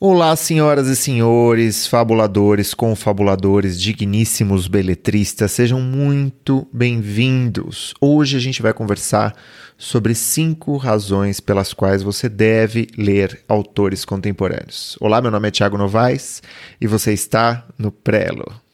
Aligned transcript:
Olá, 0.00 0.36
senhoras 0.36 0.86
e 0.86 0.94
senhores, 0.94 1.84
fabuladores, 1.88 2.72
confabuladores, 2.72 3.80
digníssimos 3.80 4.68
beletristas, 4.68 5.50
sejam 5.50 5.80
muito 5.80 6.68
bem-vindos. 6.72 7.94
Hoje 8.00 8.36
a 8.36 8.40
gente 8.40 8.62
vai 8.62 8.72
conversar 8.72 9.34
sobre 9.76 10.14
cinco 10.14 10.76
razões 10.76 11.40
pelas 11.40 11.72
quais 11.72 12.00
você 12.00 12.28
deve 12.28 12.86
ler 12.96 13.42
autores 13.48 14.04
contemporâneos. 14.04 14.96
Olá, 15.00 15.20
meu 15.20 15.32
nome 15.32 15.48
é 15.48 15.50
Thiago 15.50 15.76
Novaes 15.76 16.44
e 16.80 16.86
você 16.86 17.12
está 17.12 17.66
no 17.76 17.90
Prelo. 17.90 18.67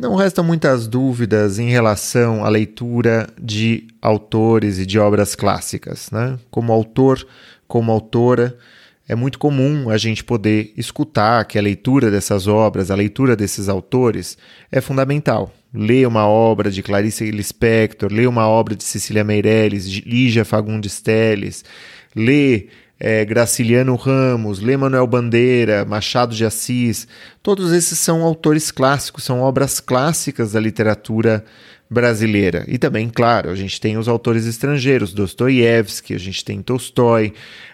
Não 0.00 0.14
restam 0.14 0.42
muitas 0.42 0.88
dúvidas 0.88 1.58
em 1.58 1.68
relação 1.68 2.42
à 2.42 2.48
leitura 2.48 3.28
de 3.38 3.86
autores 4.00 4.78
e 4.78 4.86
de 4.86 4.98
obras 4.98 5.34
clássicas. 5.34 6.10
Né? 6.10 6.38
Como 6.50 6.72
autor, 6.72 7.22
como 7.68 7.92
autora, 7.92 8.56
é 9.06 9.14
muito 9.14 9.38
comum 9.38 9.90
a 9.90 9.98
gente 9.98 10.24
poder 10.24 10.72
escutar 10.74 11.44
que 11.44 11.58
a 11.58 11.62
leitura 11.62 12.10
dessas 12.10 12.46
obras, 12.46 12.90
a 12.90 12.94
leitura 12.94 13.36
desses 13.36 13.68
autores, 13.68 14.38
é 14.72 14.80
fundamental. 14.80 15.52
Ler 15.70 16.08
uma 16.08 16.26
obra 16.26 16.70
de 16.70 16.82
Clarice 16.82 17.30
Lispector, 17.30 18.10
ler 18.10 18.26
uma 18.26 18.48
obra 18.48 18.74
de 18.74 18.84
Cecília 18.84 19.22
Meirelles, 19.22 19.86
de 19.86 20.00
Lígia 20.00 20.46
Fagundes 20.46 20.98
Telles, 21.02 21.62
ler 22.16 22.70
é, 23.00 23.24
Graciliano 23.24 23.96
Ramos, 23.96 24.60
Lê 24.60 24.76
Manuel 24.76 25.06
Bandeira, 25.06 25.86
Machado 25.86 26.34
de 26.34 26.44
Assis, 26.44 27.08
todos 27.42 27.72
esses 27.72 27.98
são 27.98 28.22
autores 28.22 28.70
clássicos, 28.70 29.24
são 29.24 29.40
obras 29.40 29.80
clássicas 29.80 30.52
da 30.52 30.60
literatura 30.60 31.42
brasileira. 31.88 32.64
E 32.68 32.78
também, 32.78 33.08
claro, 33.08 33.50
a 33.50 33.56
gente 33.56 33.80
tem 33.80 33.96
os 33.96 34.06
autores 34.06 34.46
estrangeiros, 34.46 35.14
Dostoiévski, 35.14 36.14
a 36.14 36.18
gente 36.18 36.44
tem 36.44 36.62
Tolstói, 36.62 37.32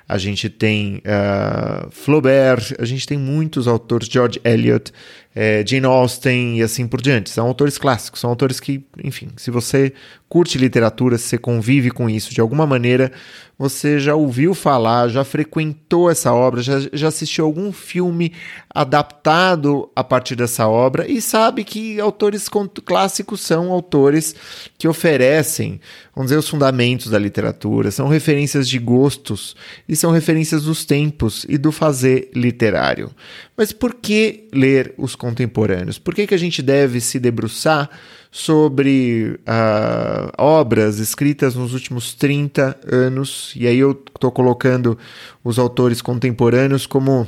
a 0.09 0.19
gente 0.19 0.48
tem 0.48 0.98
uh, 0.98 1.91
Flaubert, 1.91 2.75
a 2.78 2.84
gente 2.84 3.06
tem 3.06 3.19
muitos 3.19 3.67
autores, 3.67 4.08
George 4.08 4.41
Eliot, 4.44 4.92
é, 5.39 5.62
Jane 5.67 5.84
Austen 5.84 6.58
e 6.58 6.62
assim 6.62 6.86
por 6.89 7.03
diante. 7.03 7.28
São 7.28 7.47
autores 7.47 7.77
clássicos, 7.77 8.20
são 8.20 8.31
autores 8.31 8.58
que, 8.58 8.83
enfim, 9.05 9.28
se 9.36 9.50
você 9.50 9.92
curte 10.28 10.56
literatura, 10.56 11.19
se 11.19 11.25
você 11.25 11.39
convive 11.39 11.91
com 11.91 12.08
isso 12.08 12.33
de 12.33 12.41
alguma 12.41 12.66
maneira, 12.66 13.12
você 13.58 13.98
já 13.98 14.14
ouviu 14.14 14.55
falar, 14.55 15.08
já 15.08 15.25
frequentou 15.25 16.11
essa 16.11 16.33
obra, 16.33 16.62
já, 16.62 16.81
já 16.92 17.09
assistiu 17.09 17.44
algum 17.44 17.70
filme 17.72 18.33
adaptado 18.70 19.91
a 19.94 20.03
partir 20.03 20.36
dessa 20.36 20.66
obra 20.69 21.11
e 21.11 21.20
sabe 21.20 21.64
que 21.64 22.00
autores 22.00 22.48
clássicos 22.84 23.41
são 23.41 23.70
autores 23.70 24.34
que 24.77 24.88
oferecem, 24.88 25.81
vamos 26.14 26.31
dizer, 26.31 26.38
os 26.38 26.48
fundamentos 26.48 27.11
da 27.11 27.19
literatura, 27.19 27.91
são 27.91 28.09
referências 28.09 28.69
de 28.69 28.78
gostos 28.78 29.55
e 29.88 29.95
são 29.97 30.11
referências 30.11 30.64
dos 30.64 30.84
tempos 30.84 31.47
e 31.48 31.58
do 31.58 31.72
fazer 31.72 32.30
literário. 32.34 33.11
Mas 33.56 33.72
por 33.72 33.94
que 33.94 34.48
ler 34.53 34.94
os 34.97 35.14
contemporâneos? 35.14 35.98
Por 35.98 36.14
que, 36.14 36.27
que 36.27 36.34
a 36.34 36.38
gente 36.38 36.62
deve 36.62 37.00
se 37.00 37.19
debruçar 37.19 37.91
sobre 38.30 39.38
uh, 39.41 40.33
obras 40.36 40.98
escritas 40.98 41.55
nos 41.55 41.72
últimos 41.72 42.14
30 42.14 42.78
anos? 42.86 43.53
E 43.56 43.66
aí 43.66 43.78
eu 43.78 43.92
estou 44.14 44.30
colocando 44.30 44.98
os 45.42 45.58
autores 45.58 46.03
contemporâneos 46.03 46.86
como 46.86 47.27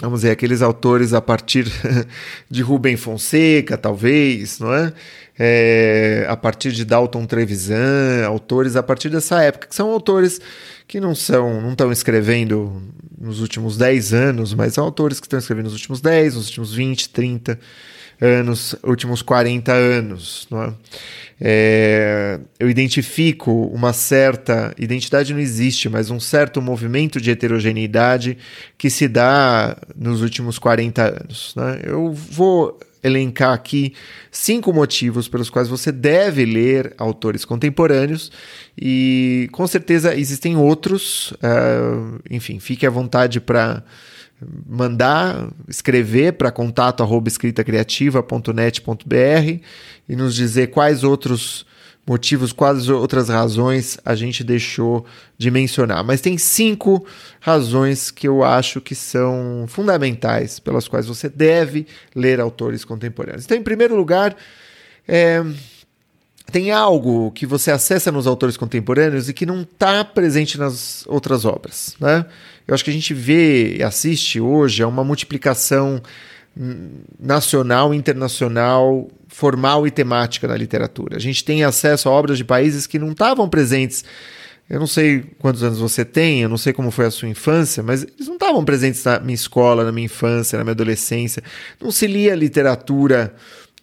vamos 0.00 0.20
dizer, 0.20 0.30
aqueles 0.30 0.62
autores 0.62 1.12
a 1.12 1.20
partir 1.20 1.66
de 2.48 2.62
Rubem 2.62 2.96
Fonseca, 2.96 3.76
talvez, 3.76 4.58
não 4.58 4.72
é? 4.72 4.92
é? 5.38 6.26
A 6.28 6.36
partir 6.36 6.72
de 6.72 6.84
Dalton 6.84 7.26
Trevisan, 7.26 8.24
autores 8.26 8.76
a 8.76 8.82
partir 8.82 9.08
dessa 9.08 9.42
época, 9.42 9.68
que 9.68 9.74
são 9.74 9.90
autores 9.90 10.40
que 10.86 11.00
não 11.00 11.14
são, 11.14 11.60
não 11.60 11.72
estão 11.72 11.92
escrevendo 11.92 12.80
nos 13.20 13.40
últimos 13.40 13.76
10 13.76 14.12
anos, 14.12 14.54
mas 14.54 14.74
são 14.74 14.84
autores 14.84 15.20
que 15.20 15.26
estão 15.26 15.38
escrevendo 15.38 15.64
nos 15.64 15.74
últimos 15.74 16.00
10, 16.00 16.34
nos 16.34 16.46
últimos 16.46 16.74
20, 16.74 17.08
30 17.10 17.58
anos, 18.20 18.74
últimos 18.84 19.22
40 19.22 19.72
anos. 19.72 20.48
É? 20.52 20.72
É, 21.40 22.40
eu 22.58 22.68
identifico 22.68 23.50
uma 23.72 23.92
certa 23.92 24.74
identidade 24.76 25.32
não 25.32 25.40
existe, 25.40 25.88
mas 25.88 26.10
um 26.10 26.18
certo 26.18 26.60
movimento 26.60 27.20
de 27.20 27.30
heterogeneidade 27.30 28.36
que 28.76 28.90
se 28.90 29.06
dá 29.06 29.76
nos 29.96 30.20
últimos 30.20 30.58
40 30.58 31.02
anos. 31.02 31.54
Né? 31.56 31.80
Eu 31.84 32.12
vou 32.12 32.78
elencar 33.02 33.52
aqui 33.52 33.94
cinco 34.30 34.72
motivos 34.72 35.28
pelos 35.28 35.50
quais 35.50 35.68
você 35.68 35.92
deve 35.92 36.44
ler 36.44 36.94
autores 36.98 37.44
contemporâneos 37.44 38.30
e 38.76 39.48
com 39.52 39.66
certeza 39.66 40.14
existem 40.16 40.56
outros. 40.56 41.32
Uh, 41.32 42.20
enfim, 42.30 42.58
fique 42.58 42.86
à 42.86 42.90
vontade 42.90 43.40
para 43.40 43.82
mandar, 44.66 45.50
escrever 45.68 46.34
para 46.34 46.50
contato 46.50 47.02
arroba 47.02 47.28
e 50.08 50.16
nos 50.16 50.34
dizer 50.34 50.68
quais 50.68 51.02
outros 51.02 51.66
motivos, 52.08 52.52
quais 52.52 52.88
outras 52.88 53.28
razões 53.28 53.98
a 54.04 54.14
gente 54.14 54.42
deixou 54.42 55.04
de 55.36 55.50
mencionar. 55.50 56.02
Mas 56.02 56.20
tem 56.22 56.38
cinco 56.38 57.04
razões 57.38 58.10
que 58.10 58.26
eu 58.26 58.42
acho 58.42 58.80
que 58.80 58.94
são 58.94 59.66
fundamentais 59.68 60.58
pelas 60.58 60.88
quais 60.88 61.06
você 61.06 61.28
deve 61.28 61.86
ler 62.14 62.40
autores 62.40 62.84
contemporâneos. 62.84 63.44
Então, 63.44 63.56
em 63.56 63.62
primeiro 63.62 63.94
lugar, 63.94 64.34
é, 65.06 65.44
tem 66.50 66.70
algo 66.70 67.30
que 67.32 67.44
você 67.44 67.70
acessa 67.70 68.10
nos 68.10 68.26
autores 68.26 68.56
contemporâneos 68.56 69.28
e 69.28 69.34
que 69.34 69.44
não 69.44 69.62
está 69.62 70.02
presente 70.02 70.58
nas 70.58 71.04
outras 71.06 71.44
obras. 71.44 71.94
Né? 72.00 72.24
Eu 72.66 72.74
acho 72.74 72.82
que 72.82 72.90
a 72.90 72.94
gente 72.94 73.12
vê 73.12 73.76
e 73.76 73.82
assiste 73.82 74.40
hoje 74.40 74.82
a 74.82 74.88
uma 74.88 75.04
multiplicação 75.04 76.00
nacional, 77.18 77.94
internacional, 77.94 79.08
formal 79.28 79.86
e 79.86 79.90
temática 79.90 80.48
na 80.48 80.56
literatura. 80.56 81.16
A 81.16 81.20
gente 81.20 81.44
tem 81.44 81.62
acesso 81.62 82.08
a 82.08 82.12
obras 82.12 82.36
de 82.36 82.44
países 82.44 82.86
que 82.86 82.98
não 82.98 83.12
estavam 83.12 83.48
presentes. 83.48 84.04
Eu 84.68 84.80
não 84.80 84.86
sei 84.86 85.24
quantos 85.38 85.62
anos 85.62 85.78
você 85.78 86.04
tem, 86.04 86.42
eu 86.42 86.48
não 86.48 86.58
sei 86.58 86.72
como 86.72 86.90
foi 86.90 87.06
a 87.06 87.10
sua 87.10 87.28
infância, 87.28 87.82
mas 87.82 88.02
eles 88.02 88.26
não 88.26 88.34
estavam 88.34 88.64
presentes 88.64 89.02
na 89.04 89.20
minha 89.20 89.34
escola, 89.34 89.84
na 89.84 89.92
minha 89.92 90.06
infância, 90.06 90.58
na 90.58 90.64
minha 90.64 90.72
adolescência. 90.72 91.42
Não 91.80 91.90
se 91.90 92.06
lia 92.06 92.34
literatura 92.34 93.34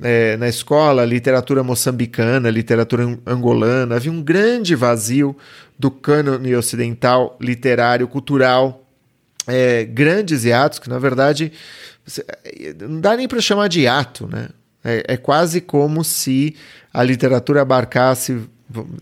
é, 0.02 0.36
na 0.38 0.48
escola, 0.48 1.06
literatura 1.06 1.64
moçambicana, 1.64 2.50
literatura 2.50 3.18
angolana. 3.26 3.96
Havia 3.96 4.12
um 4.12 4.22
grande 4.22 4.76
vazio 4.76 5.36
do 5.80 5.90
cânone 5.90 6.56
ocidental 6.56 7.38
literário, 7.40 8.08
cultural. 8.08 8.82
É, 9.48 9.86
grandes 9.86 10.44
hiatos 10.44 10.80
que, 10.80 10.90
na 10.90 10.98
verdade, 10.98 11.52
não 12.88 13.02
dá 13.02 13.16
nem 13.16 13.28
para 13.28 13.42
chamar 13.42 13.68
de 13.68 13.88
ato, 13.88 14.28
né? 14.28 14.50
É, 14.84 15.14
é, 15.14 15.18
quase 15.18 15.62
como 15.62 16.04
se 16.04 16.56
a 16.94 17.02
literatura 17.02 17.64
abarcasse, 17.64 18.40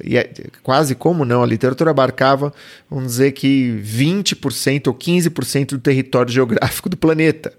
é 0.02 0.30
quase 0.62 0.96
como 0.96 1.26
não, 1.26 1.44
a 1.44 1.46
literatura 1.46 1.92
abarcava, 1.92 2.54
vamos 2.90 3.12
dizer 3.12 3.34
que 3.34 3.82
20% 3.84 4.88
ou 4.88 4.94
15% 4.94 5.72
do 5.72 5.80
território 5.80 6.32
geográfico 6.32 6.88
do 6.88 6.96
planeta. 6.96 7.52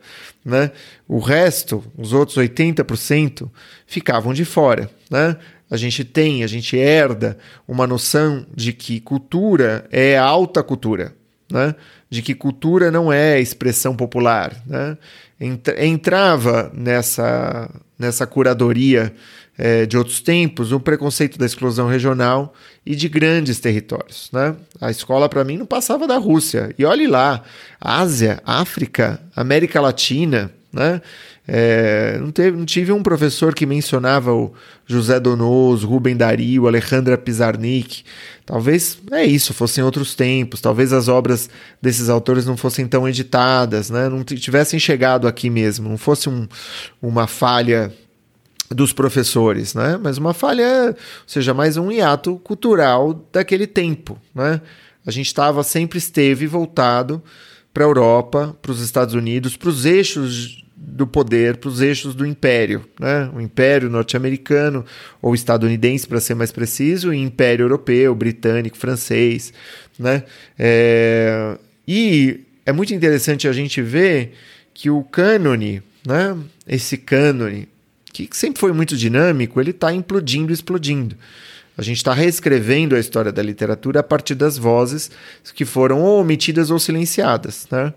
Né? 0.44 0.70
O 1.06 1.18
resto, 1.18 1.84
os 1.96 2.12
outros 2.12 2.36
80%, 2.38 3.48
ficavam 3.86 4.32
de 4.32 4.44
fora. 4.44 4.90
Né? 5.10 5.36
A 5.70 5.76
gente 5.76 6.04
tem, 6.04 6.44
a 6.44 6.46
gente 6.46 6.76
herda 6.76 7.38
uma 7.66 7.86
noção 7.86 8.46
de 8.54 8.72
que 8.72 9.00
cultura 9.00 9.86
é 9.90 10.16
alta 10.18 10.62
cultura. 10.62 11.14
Né? 11.50 11.74
De 12.10 12.22
que 12.22 12.34
cultura 12.34 12.90
não 12.90 13.12
é 13.12 13.40
expressão 13.40 13.96
popular. 13.96 14.62
Né? 14.66 14.96
Entrava 15.78 16.70
nessa, 16.74 17.70
nessa 17.98 18.26
curadoria 18.26 19.14
é, 19.56 19.86
de 19.86 19.96
outros 19.96 20.20
tempos 20.20 20.72
o 20.72 20.80
preconceito 20.80 21.38
da 21.38 21.46
exclusão 21.46 21.88
regional 21.88 22.52
e 22.84 22.94
de 22.94 23.08
grandes 23.08 23.60
territórios. 23.60 24.28
Né? 24.32 24.56
A 24.80 24.90
escola, 24.90 25.28
para 25.28 25.44
mim, 25.44 25.56
não 25.56 25.66
passava 25.66 26.06
da 26.06 26.16
Rússia. 26.16 26.74
E 26.78 26.84
olhe 26.84 27.06
lá, 27.06 27.42
Ásia, 27.80 28.40
África, 28.44 29.20
América 29.34 29.80
Latina. 29.80 30.50
Né? 30.74 31.00
É, 31.46 32.18
não, 32.20 32.32
teve, 32.32 32.56
não 32.56 32.64
tive 32.64 32.90
um 32.90 33.00
professor 33.00 33.54
que 33.54 33.64
mencionava 33.64 34.32
o 34.34 34.52
José 34.84 35.20
Donoso, 35.20 35.86
Rubem 35.86 36.16
Dario, 36.16 36.66
Alejandra 36.66 37.16
Pizarnik. 37.16 38.02
Talvez 38.44 38.98
é 39.12 39.24
isso, 39.24 39.54
fossem 39.54 39.84
outros 39.84 40.16
tempos, 40.16 40.60
talvez 40.60 40.92
as 40.92 41.06
obras 41.06 41.48
desses 41.80 42.08
autores 42.08 42.44
não 42.44 42.56
fossem 42.56 42.88
tão 42.88 43.08
editadas, 43.08 43.88
né? 43.88 44.08
não 44.08 44.24
tivessem 44.24 44.80
chegado 44.80 45.28
aqui 45.28 45.48
mesmo, 45.48 45.88
não 45.88 45.96
fosse 45.96 46.28
um, 46.28 46.48
uma 47.00 47.28
falha 47.28 47.92
dos 48.68 48.92
professores, 48.92 49.74
né? 49.74 49.98
mas 50.02 50.18
uma 50.18 50.34
falha, 50.34 50.88
ou 50.88 50.96
seja, 51.28 51.54
mais 51.54 51.76
um 51.76 51.92
hiato 51.92 52.36
cultural 52.42 53.24
daquele 53.32 53.68
tempo. 53.68 54.18
Né? 54.34 54.60
A 55.06 55.10
gente 55.12 55.26
estava, 55.26 55.62
sempre 55.62 55.98
esteve 55.98 56.46
voltado 56.48 57.22
para 57.72 57.84
a 57.84 57.86
Europa, 57.86 58.56
para 58.60 58.72
os 58.72 58.80
Estados 58.80 59.14
Unidos, 59.14 59.56
para 59.56 59.68
os 59.68 59.84
eixos 59.84 60.63
do 60.76 61.06
poder, 61.06 61.56
para 61.56 61.68
os 61.68 61.80
eixos 61.80 62.14
do 62.14 62.26
império, 62.26 62.84
né? 62.98 63.30
O 63.34 63.40
império 63.40 63.88
norte-americano 63.88 64.84
ou 65.22 65.34
estadunidense, 65.34 66.06
para 66.06 66.20
ser 66.20 66.34
mais 66.34 66.50
preciso, 66.50 67.12
e 67.12 67.18
império 67.18 67.64
europeu, 67.64 68.14
britânico, 68.14 68.76
francês, 68.76 69.52
né? 69.98 70.24
É, 70.58 71.56
e 71.86 72.40
é 72.66 72.72
muito 72.72 72.92
interessante 72.94 73.46
a 73.46 73.52
gente 73.52 73.80
ver 73.80 74.34
que 74.72 74.90
o 74.90 75.02
cânone, 75.04 75.82
né? 76.06 76.36
Esse 76.66 76.96
cânone, 76.96 77.68
que 78.12 78.28
sempre 78.32 78.60
foi 78.60 78.72
muito 78.72 78.96
dinâmico, 78.96 79.60
ele 79.60 79.70
está 79.70 79.92
implodindo, 79.92 80.52
explodindo. 80.52 81.16
A 81.76 81.82
gente 81.82 81.96
está 81.98 82.12
reescrevendo 82.12 82.94
a 82.94 83.00
história 83.00 83.32
da 83.32 83.42
literatura 83.42 84.00
a 84.00 84.02
partir 84.02 84.34
das 84.34 84.56
vozes 84.56 85.10
que 85.54 85.64
foram 85.64 86.00
ou 86.00 86.20
omitidas 86.20 86.70
ou 86.70 86.78
silenciadas, 86.78 87.66
né? 87.70 87.92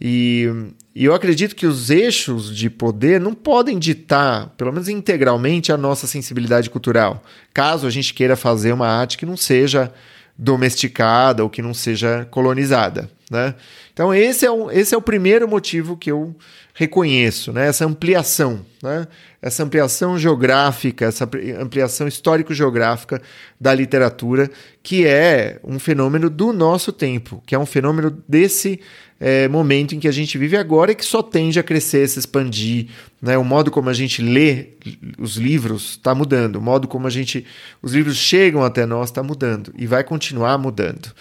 E, 0.00 0.48
e, 0.94 1.04
eu 1.04 1.14
acredito 1.14 1.54
que 1.54 1.66
os 1.66 1.90
eixos 1.90 2.56
de 2.56 2.70
poder 2.70 3.20
não 3.20 3.34
podem 3.34 3.78
ditar, 3.78 4.48
pelo 4.56 4.72
menos 4.72 4.88
integralmente, 4.88 5.70
a 5.70 5.76
nossa 5.76 6.06
sensibilidade 6.06 6.70
cultural. 6.70 7.22
Caso 7.52 7.86
a 7.86 7.90
gente 7.90 8.14
queira 8.14 8.34
fazer 8.34 8.72
uma 8.72 8.88
arte 8.88 9.18
que 9.18 9.26
não 9.26 9.36
seja 9.36 9.92
domesticada 10.38 11.42
ou 11.42 11.50
que 11.50 11.60
não 11.60 11.74
seja 11.74 12.26
colonizada. 12.30 13.10
Né? 13.30 13.54
Então, 13.92 14.12
esse 14.12 14.46
é, 14.46 14.50
um, 14.50 14.70
esse 14.70 14.94
é 14.94 14.98
o 14.98 15.02
primeiro 15.02 15.46
motivo 15.46 15.96
que 15.96 16.10
eu 16.10 16.34
reconheço, 16.72 17.52
né? 17.52 17.68
essa 17.68 17.84
ampliação, 17.84 18.64
né? 18.82 19.06
essa 19.42 19.62
ampliação 19.62 20.18
geográfica, 20.18 21.04
essa 21.04 21.28
ampliação 21.60 22.08
histórico-geográfica 22.08 23.20
da 23.60 23.74
literatura, 23.74 24.50
que 24.82 25.06
é 25.06 25.60
um 25.62 25.78
fenômeno 25.78 26.30
do 26.30 26.52
nosso 26.52 26.90
tempo, 26.90 27.42
que 27.46 27.54
é 27.54 27.58
um 27.58 27.66
fenômeno 27.66 28.10
desse 28.26 28.80
é, 29.20 29.46
momento 29.46 29.94
em 29.94 30.00
que 30.00 30.08
a 30.08 30.12
gente 30.12 30.38
vive 30.38 30.56
agora 30.56 30.92
e 30.92 30.94
que 30.94 31.04
só 31.04 31.22
tende 31.22 31.60
a 31.60 31.62
crescer, 31.62 32.08
se 32.08 32.18
expandir. 32.18 32.88
Né? 33.20 33.36
O 33.36 33.44
modo 33.44 33.70
como 33.70 33.90
a 33.90 33.92
gente 33.92 34.22
lê 34.22 34.70
os 35.18 35.36
livros 35.36 35.90
está 35.90 36.14
mudando, 36.14 36.56
o 36.56 36.62
modo 36.62 36.88
como 36.88 37.06
a 37.06 37.10
gente 37.10 37.44
os 37.82 37.92
livros 37.92 38.16
chegam 38.16 38.64
até 38.64 38.86
nós 38.86 39.10
está 39.10 39.22
mudando 39.22 39.74
e 39.76 39.86
vai 39.86 40.02
continuar 40.02 40.56
mudando. 40.56 41.12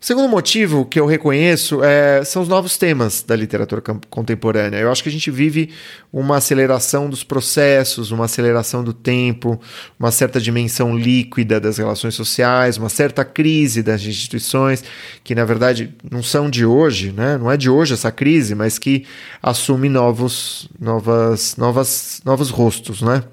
O 0.00 0.04
segundo 0.06 0.28
motivo 0.28 0.84
que 0.84 1.00
eu 1.00 1.06
reconheço 1.06 1.82
é, 1.82 2.22
são 2.24 2.40
os 2.40 2.48
novos 2.48 2.78
temas 2.78 3.20
da 3.20 3.34
literatura 3.34 3.82
contemporânea. 4.08 4.78
Eu 4.78 4.92
acho 4.92 5.02
que 5.02 5.08
a 5.08 5.12
gente 5.12 5.28
vive 5.28 5.70
uma 6.12 6.36
aceleração 6.36 7.10
dos 7.10 7.24
processos, 7.24 8.12
uma 8.12 8.26
aceleração 8.26 8.84
do 8.84 8.92
tempo, 8.92 9.60
uma 9.98 10.12
certa 10.12 10.40
dimensão 10.40 10.96
líquida 10.96 11.58
das 11.58 11.78
relações 11.78 12.14
sociais, 12.14 12.76
uma 12.76 12.88
certa 12.88 13.24
crise 13.24 13.82
das 13.82 14.00
instituições, 14.02 14.84
que 15.24 15.34
na 15.34 15.44
verdade 15.44 15.92
não 16.08 16.22
são 16.22 16.48
de 16.48 16.64
hoje, 16.64 17.10
né? 17.10 17.36
não 17.36 17.50
é 17.50 17.56
de 17.56 17.68
hoje 17.68 17.94
essa 17.94 18.12
crise, 18.12 18.54
mas 18.54 18.78
que 18.78 19.04
assume 19.42 19.88
novos, 19.88 20.68
novas, 20.78 21.56
novas, 21.56 22.20
novos 22.24 22.50
rostos. 22.50 23.02
Né? 23.02 23.24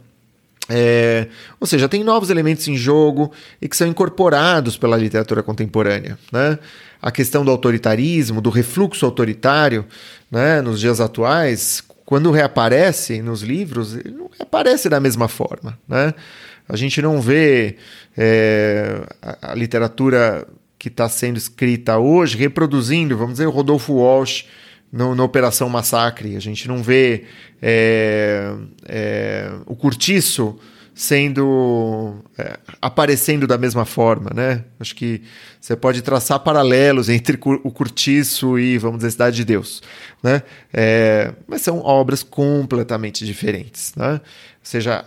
É, 0.70 1.28
ou 1.60 1.68
seja, 1.68 1.88
tem 1.88 2.04
novos 2.04 2.30
elementos 2.30 2.68
em 2.68 2.76
jogo 2.76 3.32
e 3.62 3.68
que 3.68 3.78
são 3.78 3.88
incorporados 3.88 4.78
pela 4.78 4.98
literatura 4.98 5.44
contemporânea. 5.44 6.18
Né? 6.32 6.58
A 7.02 7.12
questão 7.12 7.46
do 7.46 7.52
autoritarismo, 7.52 8.42
do 8.42 8.50
refluxo 8.50 9.06
autoritário, 9.06 9.86
né, 10.32 10.62
nos 10.62 10.80
dias 10.80 11.00
atuais, 11.00 11.84
quando 12.04 12.32
reaparece 12.32 13.22
nos 13.22 13.42
livros, 13.42 13.94
não 14.06 14.30
reaparece 14.38 14.90
da 14.90 15.00
mesma 15.00 15.28
forma. 15.28 15.78
Né? 15.88 16.14
A 16.68 16.76
gente 16.76 17.02
não 17.02 17.22
vê 17.22 17.78
é, 18.18 19.04
a, 19.22 19.52
a, 19.52 19.56
literatura 19.56 20.48
que 20.80 20.88
está 20.88 21.08
sendo 21.08 21.38
escrita 21.38 21.98
hoje 21.98 22.38
reproduzindo, 22.38 23.18
vamos 23.18 23.34
dizer, 23.34 23.48
o 23.48 23.52
Rodolfo 23.52 23.94
Walsh 23.94 24.46
no, 24.92 25.16
na 25.16 25.24
Operação 25.24 25.70
Massacre. 25.70 26.36
A 26.36 26.40
gente 26.40 26.68
não 26.68 26.82
vê 26.82 27.26
é, 27.62 28.54
é, 28.86 29.52
o 29.66 29.76
Curtiço 29.76 30.58
sendo 30.96 32.24
é, 32.38 32.58
aparecendo 32.82 33.46
da 33.46 33.58
mesma 33.58 33.84
forma, 33.84 34.32
né? 34.34 34.64
Acho 34.80 34.96
que 34.96 35.22
você 35.60 35.76
pode 35.76 36.02
traçar 36.02 36.40
paralelos 36.40 37.10
entre 37.10 37.38
o 37.44 37.70
Curtiço 37.70 38.58
e, 38.58 38.78
vamos 38.78 39.00
dizer, 39.00 39.12
Cidade 39.12 39.36
de 39.36 39.44
Deus, 39.44 39.84
né? 40.24 40.42
É, 40.74 41.34
mas 41.46 41.62
são 41.62 41.80
obras 41.80 42.24
completamente 42.24 43.26
diferentes, 43.26 43.94
né? 43.96 44.14
Ou 44.14 44.20
seja, 44.64 45.04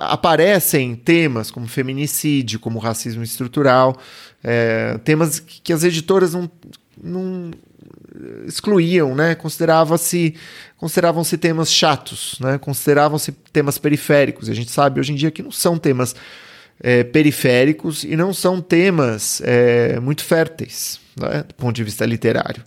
aparecem 0.00 0.96
temas 0.96 1.48
como 1.48 1.68
feminicídio, 1.68 2.58
como 2.58 2.80
racismo 2.80 3.22
estrutural, 3.22 3.96
é, 4.42 4.98
temas 5.04 5.38
que, 5.38 5.60
que 5.62 5.72
as 5.72 5.84
editoras 5.84 6.34
não, 6.34 6.50
não 7.00 7.52
excluíam, 8.46 9.14
né? 9.14 9.34
Considerava-se 9.34 10.34
consideravam-se 10.76 11.36
temas 11.36 11.72
chatos, 11.72 12.36
né? 12.40 12.58
Consideravam-se 12.58 13.32
temas 13.52 13.78
periféricos. 13.78 14.48
A 14.48 14.54
gente 14.54 14.70
sabe 14.70 15.00
hoje 15.00 15.12
em 15.12 15.16
dia 15.16 15.30
que 15.30 15.42
não 15.42 15.52
são 15.52 15.78
temas 15.78 16.14
é, 16.80 17.04
periféricos 17.04 18.04
e 18.04 18.16
não 18.16 18.32
são 18.32 18.60
temas 18.60 19.42
é, 19.44 20.00
muito 20.00 20.24
férteis, 20.24 20.98
né? 21.16 21.44
do 21.46 21.54
ponto 21.54 21.76
de 21.76 21.84
vista 21.84 22.06
literário. 22.06 22.64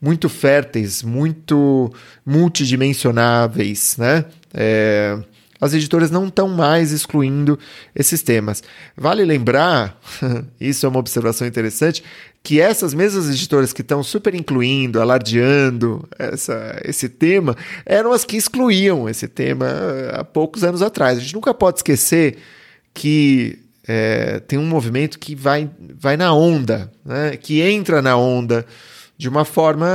Muito 0.00 0.28
férteis, 0.28 1.02
muito 1.02 1.92
multidimensionáveis, 2.24 3.96
né? 3.96 4.24
É, 4.54 5.18
as 5.60 5.72
editoras 5.72 6.10
não 6.10 6.26
estão 6.28 6.48
mais 6.48 6.92
excluindo 6.92 7.58
esses 7.94 8.22
temas. 8.22 8.62
Vale 8.96 9.24
lembrar, 9.24 9.98
isso 10.60 10.84
é 10.84 10.88
uma 10.88 10.98
observação 10.98 11.46
interessante, 11.46 12.04
que 12.46 12.60
essas 12.60 12.94
mesmas 12.94 13.28
editoras 13.28 13.72
que 13.72 13.80
estão 13.80 14.04
super 14.04 14.32
incluindo, 14.32 15.00
alardeando 15.00 16.08
essa, 16.16 16.80
esse 16.84 17.08
tema, 17.08 17.56
eram 17.84 18.12
as 18.12 18.24
que 18.24 18.36
excluíam 18.36 19.08
esse 19.08 19.26
tema 19.26 19.66
há 20.12 20.22
poucos 20.22 20.62
anos 20.62 20.80
atrás. 20.80 21.18
A 21.18 21.20
gente 21.20 21.34
nunca 21.34 21.52
pode 21.52 21.78
esquecer 21.78 22.36
que 22.94 23.58
é, 23.84 24.38
tem 24.46 24.60
um 24.60 24.64
movimento 24.64 25.18
que 25.18 25.34
vai, 25.34 25.68
vai 25.98 26.16
na 26.16 26.32
onda, 26.32 26.88
né? 27.04 27.36
que 27.36 27.60
entra 27.60 28.00
na 28.00 28.16
onda 28.16 28.64
de 29.18 29.28
uma 29.28 29.44
forma 29.44 29.88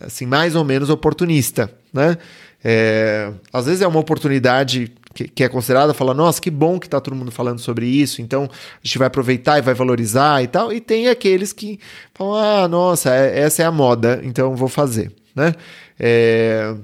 assim 0.00 0.24
mais 0.24 0.54
ou 0.54 0.64
menos 0.64 0.88
oportunista. 0.88 1.70
Né? 1.92 2.16
É, 2.64 3.30
às 3.52 3.66
vezes 3.66 3.82
é 3.82 3.86
uma 3.86 4.00
oportunidade 4.00 4.90
que, 5.14 5.28
que, 5.28 5.44
é 5.44 5.48
considerada, 5.48 5.92
fala, 5.92 6.14
nossa, 6.14 6.40
que 6.40 6.50
bom 6.50 6.78
que 6.78 6.86
está 6.86 7.00
todo 7.00 7.16
mundo 7.16 7.30
falando 7.30 7.58
sobre 7.58 7.86
isso, 7.86 8.22
então 8.22 8.44
a 8.44 8.80
gente 8.82 8.96
vai 8.96 9.08
aproveitar 9.08 9.58
e 9.58 9.62
vai 9.62 9.74
valorizar 9.74 10.42
e 10.42 10.46
tal. 10.46 10.72
E 10.72 10.80
tem 10.80 11.08
aqueles 11.08 11.52
que 11.52 11.80
falam, 12.14 12.34
ah, 12.34 12.68
nossa, 12.68 13.14
é, 13.14 13.40
essa 13.40 13.62
é 13.62 13.66
a 13.66 13.72
moda, 13.72 14.20
então 14.22 14.54
vou 14.54 14.68
fazer. 14.68 15.12
Né? 15.34 15.54
É, 15.98 16.74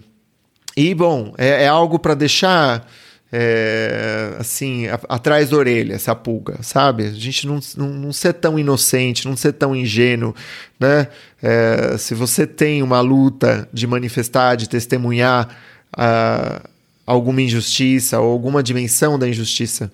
e, 0.76 0.94
bom, 0.94 1.34
é, 1.38 1.64
é 1.64 1.69
algo 1.69 1.99
para 1.99 2.14
deixar. 2.14 2.87
É, 3.32 4.37
assim, 4.38 4.87
a, 4.87 5.00
atrás 5.08 5.50
da 5.50 5.56
orelha, 5.56 5.94
essa 5.94 6.14
pulga, 6.14 6.62
sabe? 6.62 7.06
A 7.06 7.11
gente 7.11 7.44
não, 7.44 7.58
não, 7.76 7.88
não 7.88 8.12
ser 8.12 8.32
tão 8.34 8.56
inocente, 8.56 9.26
não 9.26 9.37
ser 9.37 9.52
tão 9.52 9.75
ingênuo, 9.75 10.32
né? 10.78 11.08
É, 11.43 11.99
se 11.99 12.14
você 12.14 12.47
tem 12.47 12.85
uma 12.85 13.00
luta 13.00 13.68
de 13.73 13.85
manifestar, 13.85 14.54
de 14.54 14.68
testemunhar 14.68 15.49
uh, 15.99 16.75
alguma 17.07 17.41
injustiça 17.41 18.19
ou 18.19 18.33
alguma 18.33 18.63
dimensão 18.63 19.17
da 19.17 19.29
injustiça 19.29 19.93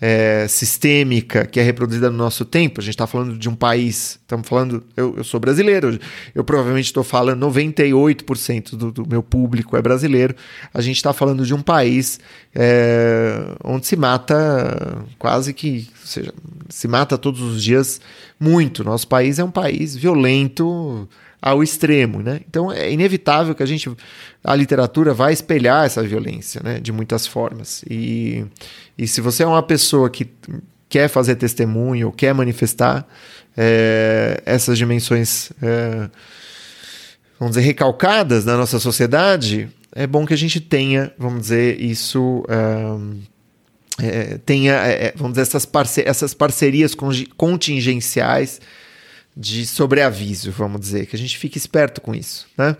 é, 0.00 0.46
sistêmica 0.48 1.46
que 1.46 1.60
é 1.60 1.62
reproduzida 1.62 2.10
no 2.10 2.16
nosso 2.16 2.44
tempo. 2.44 2.80
A 2.80 2.82
gente 2.82 2.94
está 2.94 3.06
falando 3.06 3.38
de 3.38 3.48
um 3.48 3.54
país, 3.54 4.18
estamos 4.22 4.48
falando, 4.48 4.82
eu, 4.96 5.14
eu 5.18 5.24
sou 5.24 5.38
brasileiro, 5.38 5.98
eu 6.34 6.42
provavelmente 6.42 6.86
estou 6.86 7.04
falando 7.04 7.46
98% 7.46 8.76
do, 8.76 8.90
do 8.90 9.06
meu 9.06 9.22
público 9.22 9.76
é 9.76 9.82
brasileiro. 9.82 10.34
A 10.72 10.80
gente 10.80 10.96
está 10.96 11.12
falando 11.12 11.44
de 11.44 11.54
um 11.54 11.62
país 11.62 12.18
é, 12.54 13.54
onde 13.62 13.86
se 13.86 13.96
mata 13.96 15.04
quase 15.18 15.52
que, 15.52 15.88
ou 16.00 16.06
seja, 16.06 16.32
se 16.68 16.88
mata 16.88 17.18
todos 17.18 17.40
os 17.40 17.62
dias 17.62 18.00
muito. 18.38 18.84
Nosso 18.84 19.06
país 19.08 19.38
é 19.38 19.44
um 19.44 19.50
país 19.50 19.94
violento 19.94 21.08
ao 21.40 21.62
extremo, 21.62 22.22
né? 22.22 22.40
Então 22.48 22.72
é 22.72 22.90
inevitável 22.90 23.54
que 23.54 23.62
a 23.62 23.66
gente 23.66 23.90
a 24.42 24.54
literatura 24.54 25.12
vai 25.12 25.32
espelhar 25.32 25.84
essa 25.84 26.02
violência, 26.02 26.60
né? 26.64 26.80
De 26.80 26.90
muitas 26.90 27.26
formas. 27.26 27.84
E, 27.88 28.44
e 28.96 29.06
se 29.06 29.20
você 29.20 29.42
é 29.42 29.46
uma 29.46 29.62
pessoa 29.62 30.08
que 30.08 30.30
quer 30.88 31.08
fazer 31.08 31.34
testemunho 31.36 32.12
quer 32.12 32.32
manifestar 32.32 33.06
é, 33.56 34.42
essas 34.44 34.78
dimensões, 34.78 35.50
é, 35.62 36.08
vamos 37.38 37.56
dizer, 37.56 37.66
recalcadas 37.66 38.44
na 38.44 38.56
nossa 38.56 38.78
sociedade, 38.78 39.68
é 39.94 40.06
bom 40.06 40.26
que 40.26 40.34
a 40.34 40.38
gente 40.38 40.60
tenha, 40.60 41.12
vamos 41.18 41.42
dizer, 41.42 41.80
isso. 41.80 42.44
É, 42.48 43.33
tenha, 44.44 44.74
é, 44.74 45.12
vamos 45.16 45.32
dizer, 45.32 45.42
essas, 45.42 45.64
parce 45.64 46.02
essas 46.04 46.34
parcerias 46.34 46.94
contingenciais 47.36 48.60
de 49.36 49.66
sobreaviso, 49.66 50.50
vamos 50.50 50.80
dizer, 50.80 51.06
que 51.06 51.16
a 51.16 51.18
gente 51.18 51.36
fique 51.38 51.58
esperto 51.58 52.00
com 52.00 52.14
isso, 52.14 52.46
né? 52.56 52.76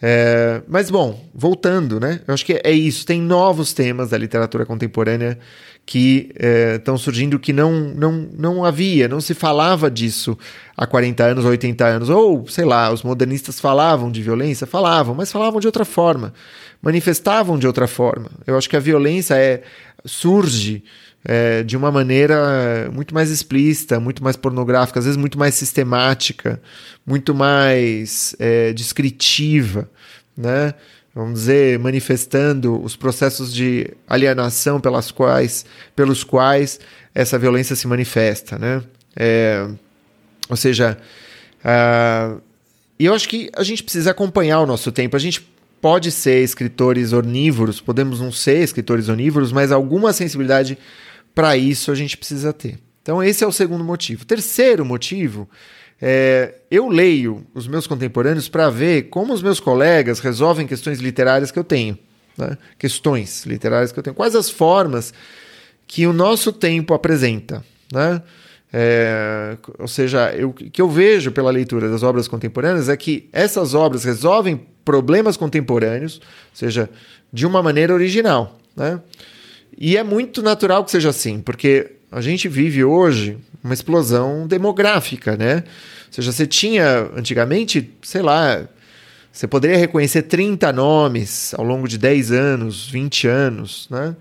É, 0.00 0.60
mas 0.68 0.90
bom, 0.90 1.24
voltando, 1.34 1.98
né? 1.98 2.20
Eu 2.28 2.34
acho 2.34 2.44
que 2.44 2.60
é 2.62 2.70
isso. 2.70 3.06
Tem 3.06 3.20
novos 3.20 3.72
temas 3.72 4.10
da 4.10 4.18
literatura 4.18 4.66
contemporânea 4.66 5.38
que 5.86 6.32
estão 6.74 6.96
é, 6.96 6.98
surgindo 6.98 7.38
que 7.38 7.52
não, 7.52 7.72
não, 7.72 8.12
não 8.36 8.64
havia, 8.64 9.08
não 9.08 9.20
se 9.20 9.34
falava 9.34 9.90
disso 9.90 10.36
há 10.76 10.86
40 10.86 11.24
anos, 11.24 11.44
80 11.44 11.84
anos. 11.86 12.10
Ou, 12.10 12.46
sei 12.48 12.64
lá, 12.64 12.92
os 12.92 13.02
modernistas 13.02 13.58
falavam 13.58 14.10
de 14.10 14.20
violência, 14.20 14.66
falavam, 14.66 15.14
mas 15.14 15.32
falavam 15.32 15.60
de 15.60 15.66
outra 15.66 15.84
forma, 15.84 16.34
manifestavam 16.82 17.58
de 17.58 17.66
outra 17.66 17.86
forma. 17.86 18.30
Eu 18.46 18.58
acho 18.58 18.68
que 18.68 18.76
a 18.76 18.80
violência 18.80 19.34
é 19.34 19.62
surge 20.06 20.82
é, 21.24 21.62
de 21.62 21.76
uma 21.76 21.90
maneira 21.90 22.90
muito 22.92 23.12
mais 23.12 23.30
explícita, 23.30 24.00
muito 24.00 24.22
mais 24.22 24.36
pornográfica, 24.36 24.98
às 24.98 25.04
vezes 25.04 25.16
muito 25.16 25.38
mais 25.38 25.54
sistemática, 25.54 26.60
muito 27.04 27.34
mais 27.34 28.34
é, 28.38 28.72
descritiva, 28.72 29.90
né? 30.36 30.74
vamos 31.16 31.40
dizer, 31.40 31.78
manifestando 31.78 32.78
os 32.82 32.94
processos 32.94 33.50
de 33.52 33.90
alienação 34.06 34.78
pelas 34.78 35.10
quais, 35.10 35.64
pelos 35.96 36.22
quais 36.22 36.78
essa 37.14 37.38
violência 37.38 37.74
se 37.74 37.86
manifesta, 37.88 38.58
né? 38.58 38.82
É, 39.16 39.66
ou 40.46 40.56
seja, 40.56 40.98
uh, 41.64 42.38
eu 42.98 43.14
acho 43.14 43.30
que 43.30 43.50
a 43.56 43.62
gente 43.62 43.82
precisa 43.82 44.10
acompanhar 44.10 44.60
o 44.60 44.66
nosso 44.66 44.92
tempo. 44.92 45.16
A 45.16 45.18
gente 45.18 45.48
pode 45.80 46.10
ser 46.10 46.42
escritores 46.42 47.12
onívoros, 47.12 47.80
podemos 47.80 48.20
não 48.20 48.32
ser 48.32 48.62
escritores 48.62 49.08
onívoros, 49.08 49.52
mas 49.52 49.70
alguma 49.70 50.12
sensibilidade 50.12 50.78
para 51.34 51.56
isso 51.56 51.90
a 51.90 51.94
gente 51.94 52.16
precisa 52.16 52.52
ter. 52.52 52.78
Então, 53.02 53.22
esse 53.22 53.44
é 53.44 53.46
o 53.46 53.52
segundo 53.52 53.84
motivo. 53.84 54.24
Terceiro 54.24 54.84
motivo 54.84 55.48
é, 56.00 56.56
eu 56.70 56.88
leio 56.88 57.46
os 57.54 57.66
meus 57.66 57.86
contemporâneos 57.86 58.48
para 58.48 58.68
ver 58.68 59.04
como 59.04 59.32
os 59.32 59.42
meus 59.42 59.60
colegas 59.60 60.18
resolvem 60.18 60.66
questões 60.66 60.98
literárias 60.98 61.50
que 61.50 61.58
eu 61.58 61.64
tenho. 61.64 61.98
Né? 62.36 62.58
Questões 62.78 63.44
literárias 63.46 63.92
que 63.92 63.98
eu 63.98 64.02
tenho. 64.02 64.16
Quais 64.16 64.34
as 64.34 64.50
formas 64.50 65.14
que 65.86 66.06
o 66.06 66.12
nosso 66.12 66.52
tempo 66.52 66.92
apresenta. 66.94 67.64
Né? 67.92 68.20
É, 68.78 69.56
ou 69.78 69.88
seja, 69.88 70.34
o 70.44 70.52
que 70.52 70.82
eu 70.82 70.86
vejo 70.86 71.32
pela 71.32 71.50
leitura 71.50 71.88
das 71.88 72.02
obras 72.02 72.28
contemporâneas 72.28 72.90
é 72.90 72.96
que 72.96 73.26
essas 73.32 73.72
obras 73.72 74.04
resolvem 74.04 74.66
problemas 74.84 75.34
contemporâneos, 75.34 76.16
ou 76.16 76.22
seja, 76.52 76.90
de 77.32 77.46
uma 77.46 77.62
maneira 77.62 77.94
original. 77.94 78.58
Né? 78.76 79.00
E 79.78 79.96
é 79.96 80.02
muito 80.02 80.42
natural 80.42 80.84
que 80.84 80.90
seja 80.90 81.08
assim, 81.08 81.40
porque 81.40 81.92
a 82.12 82.20
gente 82.20 82.48
vive 82.48 82.84
hoje 82.84 83.38
uma 83.64 83.72
explosão 83.72 84.46
demográfica, 84.46 85.38
né? 85.38 85.64
Ou 86.08 86.12
seja, 86.12 86.30
você 86.30 86.46
tinha 86.46 87.10
antigamente, 87.16 87.90
sei 88.02 88.20
lá, 88.20 88.68
você 89.32 89.46
poderia 89.46 89.78
reconhecer 89.78 90.22
30 90.22 90.70
nomes 90.74 91.54
ao 91.54 91.64
longo 91.64 91.88
de 91.88 91.96
10 91.96 92.30
anos, 92.30 92.86
20 92.90 93.26
anos, 93.26 93.88
né? 93.90 94.14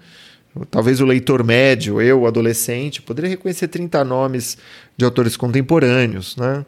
Talvez 0.72 1.02
o 1.02 1.06
leitor 1.06 1.44
médio, 1.44 2.02
eu, 2.02 2.26
adolescente, 2.26 3.02
poderia 3.02 3.30
reconhecer 3.30 3.68
30 3.68 4.04
nomes 4.04 4.58
de 4.96 5.04
autores 5.04 5.36
contemporâneos, 5.36 6.36
né? 6.38 6.66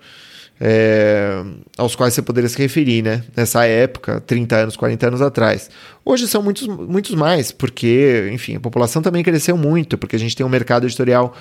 É, 0.60 1.44
aos 1.78 1.96
quais 1.96 2.16
você 2.16 2.22
poderia 2.22 2.50
se 2.50 2.58
referir, 2.58 3.04
né? 3.04 3.24
Nessa 3.36 3.66
época, 3.66 4.20
30 4.22 4.56
anos, 4.56 4.76
40 4.76 5.08
anos 5.08 5.22
atrás. 5.22 5.70
Hoje 6.04 6.28
são 6.28 6.42
muitos, 6.42 6.68
muitos 6.68 7.14
mais, 7.14 7.52
porque, 7.52 8.30
enfim, 8.34 8.56
a 8.56 8.60
população 8.60 9.02
também 9.02 9.24
cresceu 9.24 9.56
muito, 9.56 9.98
porque 9.98 10.16
a 10.16 10.20
gente 10.20 10.36
tem 10.36 10.46
um 10.46 10.50
mercado 10.50 10.88
editorial 10.88 11.36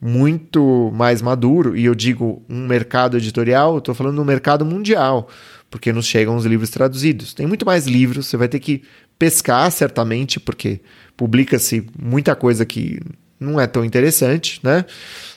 muito 0.00 0.90
mais 0.94 1.20
maduro, 1.20 1.76
e 1.76 1.84
eu 1.84 1.94
digo 1.94 2.42
um 2.48 2.66
mercado 2.66 3.18
editorial, 3.18 3.78
estou 3.78 3.94
falando 3.94 4.16
do 4.16 4.24
mercado 4.24 4.64
mundial, 4.64 5.28
porque 5.68 5.92
nos 5.92 6.06
chegam 6.06 6.36
os 6.36 6.46
livros 6.46 6.70
traduzidos. 6.70 7.34
Tem 7.34 7.46
muito 7.46 7.66
mais 7.66 7.86
livros, 7.86 8.26
você 8.26 8.36
vai 8.36 8.48
ter 8.48 8.60
que 8.60 8.82
pescar 9.18 9.70
certamente, 9.70 10.40
porque 10.40 10.80
publica-se 11.20 11.86
muita 12.00 12.34
coisa 12.34 12.64
que 12.64 12.98
não 13.38 13.60
é 13.60 13.66
tão 13.66 13.84
interessante, 13.84 14.58
né? 14.62 14.86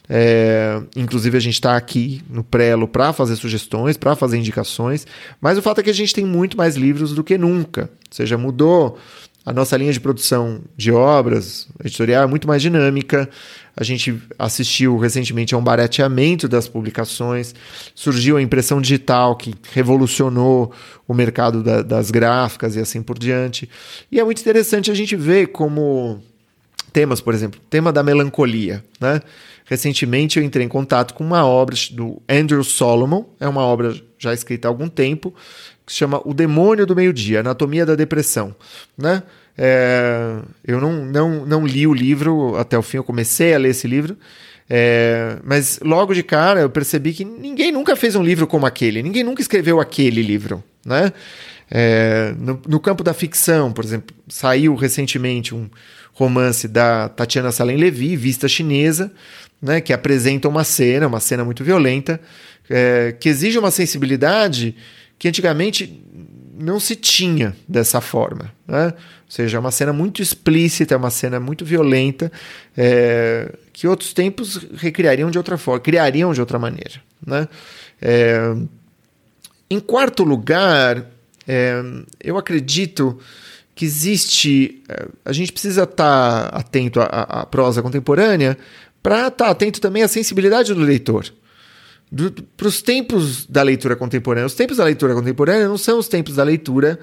É, 0.07 0.81
inclusive 0.95 1.35
a 1.35 1.41
gente 1.41 1.55
está 1.55 1.75
aqui 1.75 2.21
no 2.29 2.41
Prelo 2.41 2.87
para 2.87 3.11
fazer 3.11 3.35
sugestões, 3.35 3.97
para 3.97 4.15
fazer 4.15 4.37
indicações, 4.37 5.05
mas 5.41 5.57
o 5.57 5.61
fato 5.61 5.81
é 5.81 5.83
que 5.83 5.89
a 5.89 5.93
gente 5.93 6.13
tem 6.13 6.23
muito 6.23 6.55
mais 6.55 6.77
livros 6.77 7.13
do 7.13 7.21
que 7.21 7.37
nunca. 7.37 7.81
Ou 7.81 8.15
seja, 8.15 8.37
mudou 8.37 8.97
a 9.45 9.51
nossa 9.51 9.75
linha 9.75 9.91
de 9.91 9.99
produção 9.99 10.61
de 10.75 10.91
obras 10.91 11.67
editorial 11.83 12.23
é 12.23 12.27
muito 12.27 12.47
mais 12.47 12.61
dinâmica. 12.61 13.29
A 13.75 13.83
gente 13.83 14.21
assistiu 14.39 14.97
recentemente 14.97 15.53
a 15.53 15.57
um 15.57 15.63
barateamento 15.63 16.47
das 16.47 16.67
publicações, 16.67 17.53
surgiu 17.93 18.37
a 18.37 18.41
impressão 18.41 18.79
digital 18.79 19.35
que 19.35 19.53
revolucionou 19.73 20.71
o 21.07 21.13
mercado 21.13 21.61
da, 21.61 21.81
das 21.81 22.09
gráficas 22.09 22.75
e 22.75 22.79
assim 22.79 23.01
por 23.01 23.19
diante. 23.19 23.69
E 24.11 24.19
é 24.19 24.23
muito 24.23 24.39
interessante 24.39 24.89
a 24.89 24.93
gente 24.93 25.15
ver 25.15 25.47
como 25.47 26.21
temas, 26.93 27.19
por 27.19 27.33
exemplo, 27.33 27.59
tema 27.69 27.91
da 27.91 28.03
melancolia, 28.03 28.83
né? 29.01 29.21
Recentemente 29.65 30.37
eu 30.37 30.45
entrei 30.45 30.65
em 30.65 30.69
contato 30.69 31.13
com 31.13 31.23
uma 31.23 31.45
obra 31.45 31.75
do 31.91 32.21
Andrew 32.29 32.63
Solomon, 32.63 33.25
é 33.39 33.47
uma 33.47 33.61
obra 33.61 33.95
já 34.19 34.33
escrita 34.33 34.67
há 34.67 34.69
algum 34.69 34.87
tempo, 34.87 35.33
que 35.85 35.91
se 35.91 35.99
chama 35.99 36.21
O 36.25 36.33
Demônio 36.33 36.85
do 36.85 36.95
Meio-Dia, 36.95 37.41
Anatomia 37.41 37.85
da 37.85 37.95
Depressão. 37.95 38.55
Né? 38.97 39.23
É, 39.57 40.37
eu 40.65 40.79
não, 40.79 41.05
não, 41.05 41.45
não 41.45 41.65
li 41.65 41.85
o 41.85 41.93
livro 41.93 42.55
até 42.57 42.77
o 42.77 42.81
fim, 42.81 42.97
eu 42.97 43.03
comecei 43.03 43.53
a 43.53 43.57
ler 43.57 43.69
esse 43.69 43.87
livro, 43.87 44.17
é, 44.69 45.37
mas 45.43 45.79
logo 45.83 46.13
de 46.13 46.23
cara 46.23 46.61
eu 46.61 46.69
percebi 46.69 47.13
que 47.13 47.23
ninguém 47.23 47.71
nunca 47.71 47.95
fez 47.95 48.15
um 48.15 48.23
livro 48.23 48.47
como 48.47 48.65
aquele, 48.65 49.03
ninguém 49.03 49.23
nunca 49.23 49.41
escreveu 49.41 49.79
aquele 49.79 50.21
livro. 50.21 50.63
Né? 50.85 51.13
É, 51.69 52.33
no, 52.37 52.61
no, 52.67 52.79
campo 52.79 53.03
da 53.03 53.13
ficção, 53.13 53.71
por 53.71 53.83
exemplo, 53.83 54.15
saiu 54.27 54.75
recentemente 54.75 55.55
um 55.55 55.69
romance 56.13 56.67
da 56.67 57.09
Tatiana 57.09 57.51
Salem 57.51 57.77
Levy, 57.77 58.15
Vista 58.15 58.47
Chinesa, 58.47 59.11
né, 59.61 59.81
que 59.81 59.93
apresenta 59.93 60.47
uma 60.47 60.63
cena, 60.63 61.07
uma 61.07 61.19
cena 61.19 61.43
muito 61.43 61.63
violenta, 61.63 62.19
é, 62.69 63.15
que 63.19 63.29
exige 63.29 63.57
uma 63.57 63.71
sensibilidade 63.71 64.75
que 65.23 65.29
antigamente 65.29 66.03
não 66.59 66.81
se 66.81 66.97
tinha 66.97 67.55
dessa 67.65 68.01
forma. 68.01 68.53
Né? 68.67 68.87
Ou 68.87 68.93
seja, 69.29 69.55
é 69.55 69.59
uma 69.59 69.71
cena 69.71 69.93
muito 69.93 70.21
explícita, 70.21 70.93
é 70.93 70.97
uma 70.97 71.09
cena 71.09 71.39
muito 71.39 71.63
violenta, 71.63 72.29
é, 72.75 73.49
que 73.71 73.87
outros 73.87 74.11
tempos 74.11 74.67
recriariam 74.75 75.31
de 75.31 75.37
outra 75.37 75.57
forma, 75.57 75.79
criariam 75.79 76.33
de 76.33 76.41
outra 76.41 76.59
maneira. 76.59 77.01
Né? 77.25 77.47
É, 78.01 78.53
em 79.69 79.79
quarto 79.79 80.25
lugar, 80.25 81.09
é, 81.47 81.81
eu 82.21 82.37
acredito 82.37 83.17
que 83.73 83.85
existe. 83.85 84.83
É, 84.89 85.07
a 85.23 85.31
gente 85.31 85.53
precisa 85.53 85.83
estar 85.83 86.47
atento 86.47 86.99
à, 86.99 87.05
à 87.05 87.45
prosa 87.45 87.81
contemporânea 87.81 88.57
para 89.01 89.29
estar 89.29 89.45
tá 89.45 89.49
atento 89.49 89.79
também 89.79 90.03
à 90.03 90.07
sensibilidade 90.09 90.73
do 90.73 90.81
leitor 90.81 91.31
para 92.55 92.67
os 92.67 92.81
tempos 92.81 93.45
da 93.47 93.63
leitura 93.63 93.95
contemporânea. 93.95 94.45
Os 94.45 94.53
tempos 94.53 94.77
da 94.77 94.83
leitura 94.83 95.15
contemporânea 95.15 95.67
não 95.67 95.77
são 95.77 95.97
os 95.97 96.07
tempos 96.07 96.35
da 96.35 96.43
leitura 96.43 96.99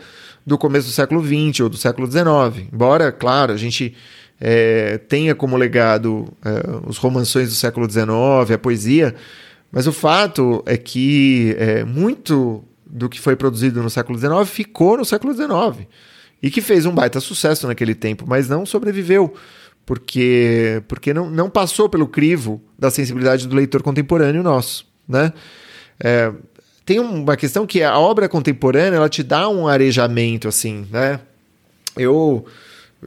do 0.47 0.57
começo 0.57 0.87
do 0.87 0.93
século 0.93 1.23
XX 1.25 1.61
ou 1.61 1.69
do 1.69 1.77
século 1.77 2.11
XIX. 2.11 2.69
Embora, 2.73 3.11
claro, 3.11 3.53
a 3.53 3.57
gente 3.57 3.95
é, 4.41 4.99
tenha 4.99 5.35
como 5.35 5.57
legado 5.57 6.33
é, 6.45 6.89
os 6.89 6.97
romanções 6.97 7.49
do 7.49 7.55
século 7.55 7.91
XIX, 7.91 8.53
a 8.55 8.59
poesia, 8.59 9.15
mas 9.71 9.87
o 9.87 9.93
fato 9.93 10.63
é 10.65 10.77
que 10.77 11.55
é, 11.59 11.85
muito 11.85 12.65
do 12.87 13.09
que 13.09 13.21
foi 13.21 13.37
produzido 13.37 13.83
no 13.83 13.91
século 13.91 14.19
XIX 14.19 14.49
ficou 14.49 14.97
no 14.97 15.05
século 15.05 15.33
XIX 15.33 15.87
e 16.43 16.51
que 16.51 16.61
fez 16.61 16.87
um 16.87 16.93
baita 16.93 17.21
sucesso 17.21 17.69
naquele 17.69 17.95
tempo, 17.95 18.25
mas 18.27 18.49
não 18.49 18.67
sobreviveu 18.67 19.33
porque, 19.87 20.83
porque 20.89 21.15
não, 21.15 21.31
não 21.31 21.49
passou 21.49 21.89
pelo 21.89 22.09
crivo 22.09 22.61
da 22.79 22.91
sensibilidade 22.91 23.47
do 23.47 23.55
leitor 23.55 23.83
contemporâneo 23.83 24.43
nosso 24.43 24.90
né? 25.11 25.33
É, 26.03 26.33
tem 26.87 26.99
uma 26.99 27.37
questão 27.37 27.67
que 27.67 27.83
a 27.83 27.99
obra 27.99 28.29
contemporânea 28.29 28.97
ela 28.97 29.09
te 29.09 29.23
dá 29.23 29.49
um 29.49 29.69
arejamento 29.69 30.49
assim, 30.49 30.87
né? 30.91 31.21
Eu 31.97 32.47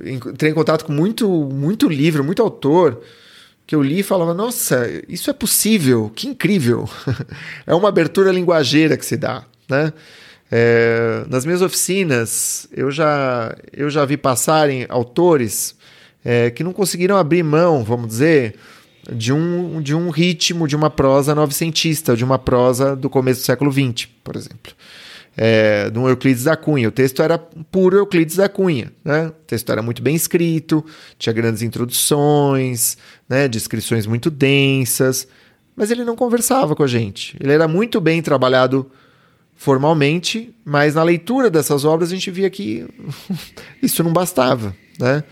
entrei 0.02 0.52
em 0.52 0.54
contato 0.54 0.86
com 0.86 0.92
muito, 0.92 1.28
muito 1.28 1.88
livro, 1.88 2.24
muito 2.24 2.42
autor 2.42 3.02
que 3.66 3.76
eu 3.76 3.82
li 3.82 4.00
e 4.00 4.04
falava: 4.04 4.34
Nossa, 4.34 4.88
isso 5.08 5.30
é 5.30 5.34
possível, 5.34 6.12
que 6.14 6.28
incrível! 6.28 6.88
é 7.66 7.74
uma 7.74 7.90
abertura 7.90 8.32
linguageira 8.32 8.98
que 8.98 9.06
se 9.06 9.18
dá, 9.18 9.44
né? 9.68 9.94
É, 10.52 11.26
nas 11.30 11.46
minhas 11.46 11.64
oficinas, 11.64 12.68
eu 12.72 12.92
já, 12.92 13.56
eu 13.72 13.90
já 13.90 14.06
vi 14.06 14.18
passarem 14.18 14.86
autores 14.88 15.76
é, 16.24 16.52
que 16.52 16.64
não 16.64 16.72
conseguiram 16.72 17.18
abrir 17.18 17.42
mão, 17.42 17.84
vamos 17.84 18.08
dizer, 18.08 18.56
de 19.12 19.34
um, 19.34 19.82
de 19.82 19.94
um 19.94 20.10
ritmo, 20.10 20.68
de 20.68 20.76
uma 20.76 20.90
prosa 20.90 21.36
novecentista, 21.36 22.16
de 22.16 22.24
uma 22.24 22.40
prosa 22.40 22.96
do 22.96 23.10
começo 23.10 23.42
do 23.42 23.46
século 23.46 23.72
XX, 23.72 24.08
por 24.24 24.36
exemplo. 24.36 24.74
É, 25.36 25.90
de 25.90 25.98
um 25.98 26.08
Euclides 26.08 26.44
da 26.44 26.56
Cunha. 26.56 26.88
O 26.88 26.92
texto 26.92 27.22
era 27.22 27.40
puro 27.40 27.98
Euclides 27.98 28.36
da 28.36 28.48
Cunha. 28.48 28.94
Né? 29.04 29.28
O 29.28 29.32
texto 29.32 29.72
era 29.72 29.82
muito 29.82 30.02
bem 30.02 30.16
escrito, 30.16 30.86
tinha 31.18 31.34
grandes 31.34 31.64
introduções, 31.64 32.98
né? 33.28 33.48
descrições 33.48 34.06
muito 34.06 34.30
densas, 34.30 35.28
mas 35.76 35.90
ele 35.90 36.04
não 36.04 36.16
conversava 36.16 36.76
com 36.76 36.84
a 36.84 36.88
gente. 36.88 37.36
Ele 37.40 37.52
era 37.52 37.68
muito 37.68 38.00
bem 38.00 38.22
trabalhado 38.22 38.90
formalmente, 39.56 40.54
mas 40.64 40.96
na 40.96 41.04
leitura 41.04 41.50
dessas 41.50 41.84
obras 41.84 42.12
a 42.12 42.16
gente 42.16 42.30
via 42.30 42.50
que 42.50 42.86
isso 43.82 44.04
não 44.04 44.14
bastava, 44.14 44.76
né? 45.00 45.24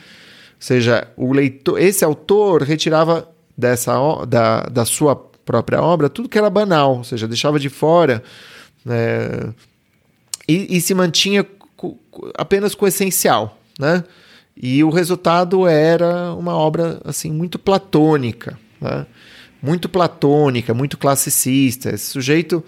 Ou 0.62 0.64
seja, 0.64 1.08
o 1.18 1.34
leitor, 1.34 1.80
esse 1.82 2.06
autor 2.06 2.62
retirava 2.62 3.28
dessa 3.62 3.94
da, 4.26 4.64
da 4.64 4.84
sua 4.84 5.16
própria 5.16 5.82
obra 5.82 6.10
tudo 6.10 6.28
que 6.28 6.38
era 6.38 6.50
banal, 6.50 6.98
ou 6.98 7.04
seja, 7.04 7.28
deixava 7.28 7.60
de 7.60 7.70
fora 7.70 8.22
né? 8.84 9.54
e, 10.48 10.78
e 10.78 10.82
se 10.82 10.94
mantinha 10.94 11.46
apenas 12.36 12.76
com 12.76 12.86
o 12.86 12.88
essencial, 12.88 13.58
né? 13.80 14.04
E 14.56 14.84
o 14.84 14.90
resultado 14.90 15.66
era 15.68 16.34
uma 16.34 16.54
obra 16.54 17.02
assim 17.06 17.32
muito 17.32 17.58
platônica, 17.58 18.60
né? 18.80 19.08
muito 19.62 19.88
platônica, 19.88 20.74
muito 20.74 20.98
classicista. 20.98 21.90
Esse 21.90 22.12
sujeito, 22.12 22.64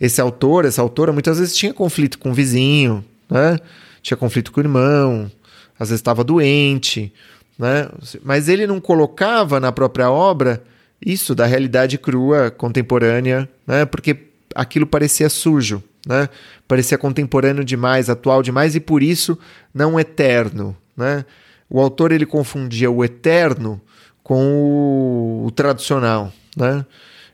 esse 0.00 0.20
autor, 0.20 0.64
essa 0.64 0.80
autora, 0.80 1.12
muitas 1.12 1.38
vezes 1.38 1.56
tinha 1.56 1.72
conflito 1.72 2.18
com 2.18 2.30
o 2.30 2.34
vizinho, 2.34 3.04
né? 3.30 3.58
tinha 4.02 4.16
conflito 4.16 4.50
com 4.50 4.60
o 4.60 4.64
irmão, 4.64 5.30
às 5.78 5.90
vezes 5.90 6.00
estava 6.00 6.24
doente, 6.24 7.12
né? 7.58 7.88
mas 8.22 8.48
ele 8.48 8.66
não 8.66 8.80
colocava 8.80 9.58
na 9.58 9.72
própria 9.72 10.10
obra 10.10 10.62
isso 11.04 11.34
da 11.34 11.46
realidade 11.46 11.98
crua 11.98 12.50
contemporânea, 12.50 13.48
né? 13.66 13.84
porque 13.84 14.16
aquilo 14.54 14.86
parecia 14.86 15.28
sujo, 15.28 15.82
né? 16.06 16.28
parecia 16.66 16.98
contemporâneo 16.98 17.64
demais, 17.64 18.08
atual 18.08 18.42
demais 18.42 18.74
e 18.74 18.80
por 18.80 19.02
isso 19.02 19.38
não 19.72 19.98
eterno. 19.98 20.76
Né? 20.96 21.24
O 21.70 21.80
autor 21.80 22.12
ele 22.12 22.26
confundia 22.26 22.90
o 22.90 23.04
eterno 23.04 23.80
com 24.22 25.42
o, 25.44 25.50
tradicional, 25.52 26.32
né? 26.54 26.84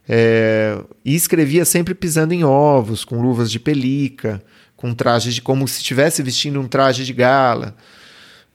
É, 0.07 0.78
e 1.04 1.14
escrevia 1.14 1.64
sempre 1.64 1.95
pisando 1.95 2.35
em 2.35 2.45
ovos, 2.45 3.04
com 3.04 3.23
luvas 3.23 3.50
de 3.50 3.59
pelica, 3.59 4.40
com 4.76 4.95
trajes 4.95 5.35
de 5.35 5.43
como 5.43 5.66
se 5.66 5.78
estivesse 5.78 6.23
vestindo 6.23 6.61
um 6.61 6.69
traje 6.69 7.04
de 7.04 7.12
gala. 7.12 7.75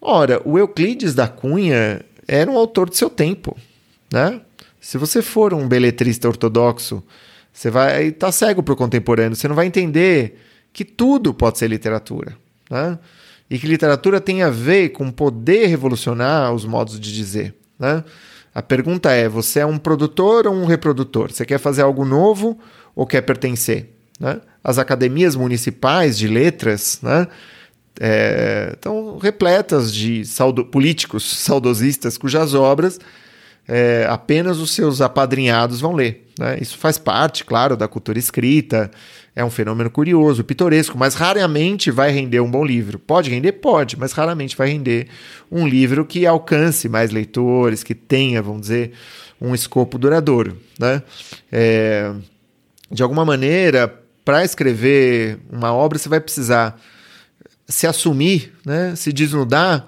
Ora, 0.02 0.42
o 0.46 0.58
Euclides 0.58 1.14
da 1.14 1.28
Cunha 1.28 2.02
era 2.28 2.50
um 2.50 2.58
autor 2.58 2.90
de 2.90 2.98
seu 2.98 3.10
tempo, 3.10 3.58
né? 4.12 4.42
Se 4.80 4.98
você 4.98 5.22
for 5.22 5.54
um 5.54 5.68
beletrista 5.68 6.28
ortodoxo, 6.28 7.04
você 7.52 7.70
vai 7.70 8.08
estar 8.08 8.28
tá 8.28 8.32
cego 8.32 8.64
para 8.64 8.74
o 8.74 8.78
contemporâneo, 8.78 9.36
você 9.36 9.48
não 9.48 9.56
vai 9.56 9.66
entender 9.66 10.40
que 10.72 10.86
tudo 10.86 11.34
pode 11.34 11.58
ser 11.58 11.68
literatura, 11.68 12.38
né? 12.70 12.98
E 13.50 13.58
que 13.58 13.68
literatura 13.68 14.22
tem 14.22 14.44
a 14.44 14.50
ver 14.50 14.90
com 14.90 15.12
poder 15.12 15.66
revolucionar 15.66 16.54
os 16.54 16.66
modos 16.66 17.00
de 17.00 17.14
dizer. 17.14 17.56
Né? 17.80 18.04
A 18.54 18.62
pergunta 18.62 19.12
é: 19.12 19.28
você 19.28 19.60
é 19.60 19.66
um 19.66 19.78
produtor 19.78 20.46
ou 20.46 20.54
um 20.54 20.66
reprodutor? 20.66 21.32
Você 21.32 21.46
quer 21.46 21.58
fazer 21.58 21.82
algo 21.82 22.06
novo 22.06 22.60
ou 22.96 23.08
quer 23.08 23.22
pertencer? 23.22 23.96
Né? 24.20 24.40
As 24.64 24.78
academias 24.78 25.36
municipais 25.36 26.18
de 26.18 26.28
letras 26.28 27.00
né, 27.02 27.28
é, 28.00 28.72
estão 28.74 29.18
repletas 29.18 29.94
de 29.94 30.26
saudo 30.26 30.66
políticos 30.66 31.24
saudosistas 31.44 32.18
cujas 32.18 32.54
obras 32.54 33.00
é, 33.72 34.08
apenas 34.10 34.58
os 34.58 34.72
seus 34.72 35.00
apadrinhados 35.00 35.80
vão 35.80 35.94
ler. 35.94 36.26
Né? 36.40 36.58
Isso 36.60 36.76
faz 36.76 36.98
parte, 36.98 37.46
claro, 37.46 37.78
da 37.78 37.88
cultura 37.88 38.18
escrita, 38.18 38.90
é 39.36 39.46
um 39.46 39.52
fenômeno 39.52 39.92
curioso, 39.92 40.44
pitoresco, 40.44 40.98
mas 40.98 41.14
raramente 41.14 41.92
vai 41.92 42.10
render 42.10 42.40
um 42.40 42.50
bom 42.50 42.66
livro. 42.66 42.98
Pode 42.98 43.30
render? 43.30 43.52
Pode, 43.54 43.96
mas 43.96 44.12
raramente 44.12 44.58
vai 44.58 44.70
render 44.70 45.08
um 45.52 45.68
livro 45.68 46.04
que 46.04 46.26
alcance 46.26 46.90
mais 46.90 47.12
leitores, 47.12 47.84
que 47.84 47.94
tenha, 47.94 48.42
vamos 48.42 48.62
dizer, 48.62 48.94
um 49.40 49.54
escopo 49.54 50.00
duradouro. 50.00 50.58
Né? 50.80 51.04
É, 51.52 52.12
de 52.90 53.04
alguma 53.04 53.24
maneira, 53.24 54.02
para 54.26 54.44
escrever 54.44 55.38
uma 55.48 55.72
obra, 55.72 56.00
você 56.00 56.10
vai 56.10 56.20
precisar 56.20 56.82
se 57.70 57.86
assumir, 57.86 58.52
né? 58.66 58.96
se 58.96 59.14
desnudar 59.14 59.88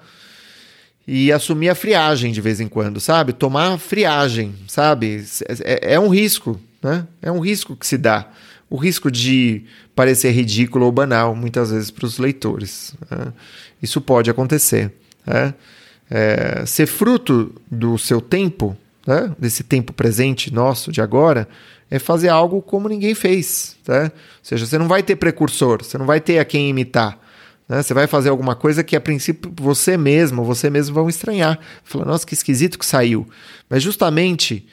e 1.07 1.31
assumir 1.31 1.69
a 1.69 1.75
friagem 1.75 2.31
de 2.31 2.39
vez 2.39 2.61
em 2.61 2.67
quando, 2.67 2.99
sabe? 2.99 3.33
Tomar 3.33 3.77
friagem, 3.79 4.53
sabe? 4.67 5.25
É, 5.63 5.95
é 5.95 5.99
um 5.99 6.07
risco, 6.07 6.61
né? 6.81 7.07
É 7.21 7.31
um 7.31 7.39
risco 7.39 7.75
que 7.75 7.85
se 7.85 7.97
dá. 7.97 8.29
O 8.69 8.77
risco 8.77 9.11
de 9.11 9.65
parecer 9.95 10.31
ridículo 10.31 10.85
ou 10.85 10.91
banal, 10.91 11.35
muitas 11.35 11.71
vezes, 11.71 11.91
para 11.91 12.05
os 12.05 12.17
leitores. 12.17 12.93
Né? 13.09 13.33
Isso 13.81 13.99
pode 13.99 14.29
acontecer. 14.29 14.93
Né? 15.25 15.53
É, 16.09 16.63
ser 16.65 16.85
fruto 16.85 17.53
do 17.69 17.97
seu 17.97 18.21
tempo, 18.21 18.77
né? 19.05 19.35
desse 19.37 19.63
tempo 19.63 19.91
presente 19.91 20.53
nosso, 20.53 20.91
de 20.91 21.01
agora, 21.01 21.47
é 21.89 21.99
fazer 21.99 22.29
algo 22.29 22.61
como 22.61 22.87
ninguém 22.87 23.13
fez. 23.13 23.75
Né? 23.85 24.03
Ou 24.03 24.11
seja, 24.41 24.65
você 24.65 24.77
não 24.77 24.87
vai 24.87 25.03
ter 25.03 25.17
precursor, 25.17 25.83
você 25.83 25.97
não 25.97 26.05
vai 26.05 26.21
ter 26.21 26.39
a 26.39 26.45
quem 26.45 26.69
imitar. 26.69 27.20
Né? 27.71 27.81
Você 27.81 27.93
vai 27.93 28.05
fazer 28.05 28.27
alguma 28.27 28.53
coisa 28.53 28.83
que 28.83 28.97
a 28.97 28.99
princípio 28.99 29.49
você 29.55 29.95
mesmo, 29.95 30.43
você 30.43 30.69
mesmo 30.69 30.93
vão 30.93 31.07
estranhar. 31.07 31.57
Falar, 31.85 32.03
nossa, 32.03 32.27
que 32.27 32.33
esquisito 32.33 32.77
que 32.77 32.85
saiu. 32.85 33.25
Mas 33.69 33.81
justamente, 33.81 34.67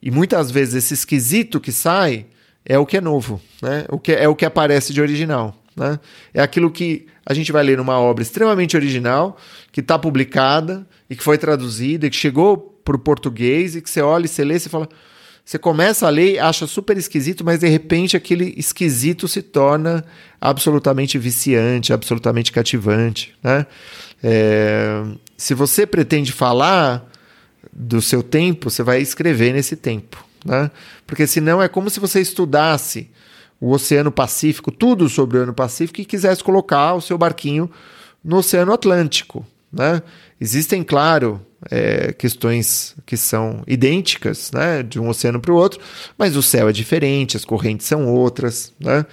e 0.00 0.10
muitas 0.10 0.50
vezes 0.50 0.76
esse 0.76 0.94
esquisito 0.94 1.60
que 1.60 1.70
sai 1.70 2.24
é 2.64 2.78
o 2.78 2.86
que 2.86 2.96
é 2.96 3.00
novo, 3.02 3.42
né? 3.60 3.84
o 3.90 3.98
que 3.98 4.12
é, 4.12 4.24
é 4.24 4.28
o 4.28 4.34
que 4.34 4.46
aparece 4.46 4.94
de 4.94 5.02
original. 5.02 5.54
Né? 5.76 6.00
É 6.32 6.40
aquilo 6.40 6.70
que 6.70 7.06
a 7.26 7.34
gente 7.34 7.52
vai 7.52 7.62
ler 7.62 7.76
numa 7.76 8.00
obra 8.00 8.22
extremamente 8.22 8.74
original, 8.74 9.36
que 9.70 9.80
está 9.80 9.98
publicada 9.98 10.86
e 11.10 11.16
que 11.16 11.22
foi 11.22 11.36
traduzida 11.36 12.06
e 12.06 12.10
que 12.10 12.16
chegou 12.16 12.56
para 12.82 12.96
o 12.96 12.98
português 12.98 13.76
e 13.76 13.82
que 13.82 13.90
você 13.90 14.00
olha 14.00 14.24
e 14.24 14.28
você 14.28 14.42
lê 14.44 14.54
e 14.54 14.60
você 14.60 14.70
fala 14.70 14.88
você 15.50 15.58
começa 15.58 16.06
a 16.06 16.10
ler, 16.10 16.38
acha 16.38 16.64
super 16.64 16.96
esquisito, 16.96 17.44
mas 17.44 17.58
de 17.58 17.66
repente 17.66 18.16
aquele 18.16 18.54
esquisito 18.56 19.26
se 19.26 19.42
torna 19.42 20.04
absolutamente 20.40 21.18
viciante, 21.18 21.92
absolutamente 21.92 22.52
cativante. 22.52 23.34
Né? 23.42 23.66
É, 24.22 25.02
se 25.36 25.52
você 25.52 25.84
pretende 25.84 26.30
falar 26.30 27.04
do 27.72 28.00
seu 28.00 28.22
tempo, 28.22 28.70
você 28.70 28.84
vai 28.84 29.00
escrever 29.00 29.52
nesse 29.52 29.74
tempo. 29.74 30.24
Né? 30.44 30.70
Porque 31.04 31.26
senão 31.26 31.60
é 31.60 31.66
como 31.66 31.90
se 31.90 31.98
você 31.98 32.20
estudasse 32.20 33.10
o 33.60 33.72
Oceano 33.72 34.12
Pacífico, 34.12 34.70
tudo 34.70 35.08
sobre 35.08 35.36
o 35.36 35.40
Oceano 35.40 35.54
Pacífico, 35.54 36.00
e 36.00 36.04
quisesse 36.04 36.44
colocar 36.44 36.94
o 36.94 37.00
seu 37.00 37.18
barquinho 37.18 37.68
no 38.22 38.36
Oceano 38.36 38.72
Atlântico. 38.72 39.44
Né? 39.72 40.00
Existem, 40.40 40.84
claro, 40.84 41.44
é, 41.70 42.12
questões 42.12 42.94
que 43.04 43.16
são 43.16 43.62
idênticas 43.66 44.52
né, 44.52 44.82
de 44.82 45.00
um 45.00 45.08
oceano 45.08 45.40
para 45.40 45.52
o 45.52 45.56
outro, 45.56 45.80
mas 46.16 46.36
o 46.36 46.42
céu 46.42 46.68
é 46.68 46.72
diferente, 46.72 47.36
as 47.36 47.44
correntes 47.44 47.86
são 47.86 48.06
outras. 48.06 48.72
Né? 48.78 49.04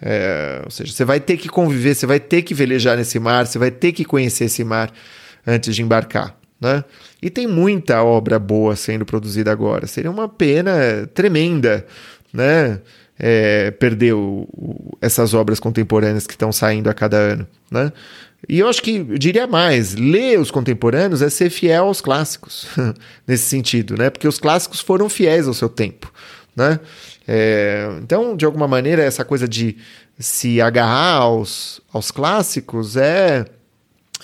É, 0.00 0.62
ou 0.64 0.70
seja, 0.70 0.92
você 0.92 1.04
vai 1.04 1.20
ter 1.20 1.36
que 1.36 1.48
conviver, 1.48 1.94
você 1.94 2.06
vai 2.06 2.18
ter 2.18 2.42
que 2.42 2.54
velejar 2.54 2.96
nesse 2.96 3.18
mar, 3.18 3.46
você 3.46 3.58
vai 3.58 3.70
ter 3.70 3.92
que 3.92 4.04
conhecer 4.04 4.46
esse 4.46 4.64
mar 4.64 4.92
antes 5.46 5.74
de 5.74 5.82
embarcar. 5.82 6.36
Né? 6.60 6.84
E 7.20 7.28
tem 7.28 7.46
muita 7.46 8.02
obra 8.02 8.38
boa 8.38 8.74
sendo 8.76 9.04
produzida 9.04 9.50
agora. 9.52 9.86
Seria 9.86 10.10
uma 10.10 10.28
pena 10.28 11.08
tremenda 11.12 11.84
né? 12.32 12.80
É, 13.18 13.70
perder 13.72 14.14
o, 14.14 14.48
o, 14.52 14.96
essas 15.00 15.34
obras 15.34 15.60
contemporâneas 15.60 16.26
que 16.26 16.32
estão 16.32 16.50
saindo 16.50 16.88
a 16.88 16.94
cada 16.94 17.16
ano. 17.16 17.46
Né? 17.70 17.92
E 18.48 18.58
eu 18.58 18.68
acho 18.68 18.82
que, 18.82 18.96
eu 18.96 19.18
diria 19.18 19.46
mais, 19.46 19.94
ler 19.94 20.38
os 20.38 20.50
contemporâneos 20.50 21.22
é 21.22 21.30
ser 21.30 21.48
fiel 21.48 21.86
aos 21.86 22.00
clássicos, 22.00 22.66
nesse 23.26 23.44
sentido, 23.44 23.96
né? 23.96 24.10
Porque 24.10 24.26
os 24.26 24.38
clássicos 24.38 24.80
foram 24.80 25.08
fiéis 25.08 25.46
ao 25.46 25.54
seu 25.54 25.68
tempo, 25.68 26.12
né? 26.54 26.80
É, 27.26 27.88
então, 28.02 28.36
de 28.36 28.44
alguma 28.44 28.66
maneira, 28.66 29.02
essa 29.02 29.24
coisa 29.24 29.46
de 29.46 29.76
se 30.18 30.60
agarrar 30.60 31.18
aos, 31.18 31.80
aos 31.92 32.10
clássicos 32.10 32.96
é, 32.96 33.44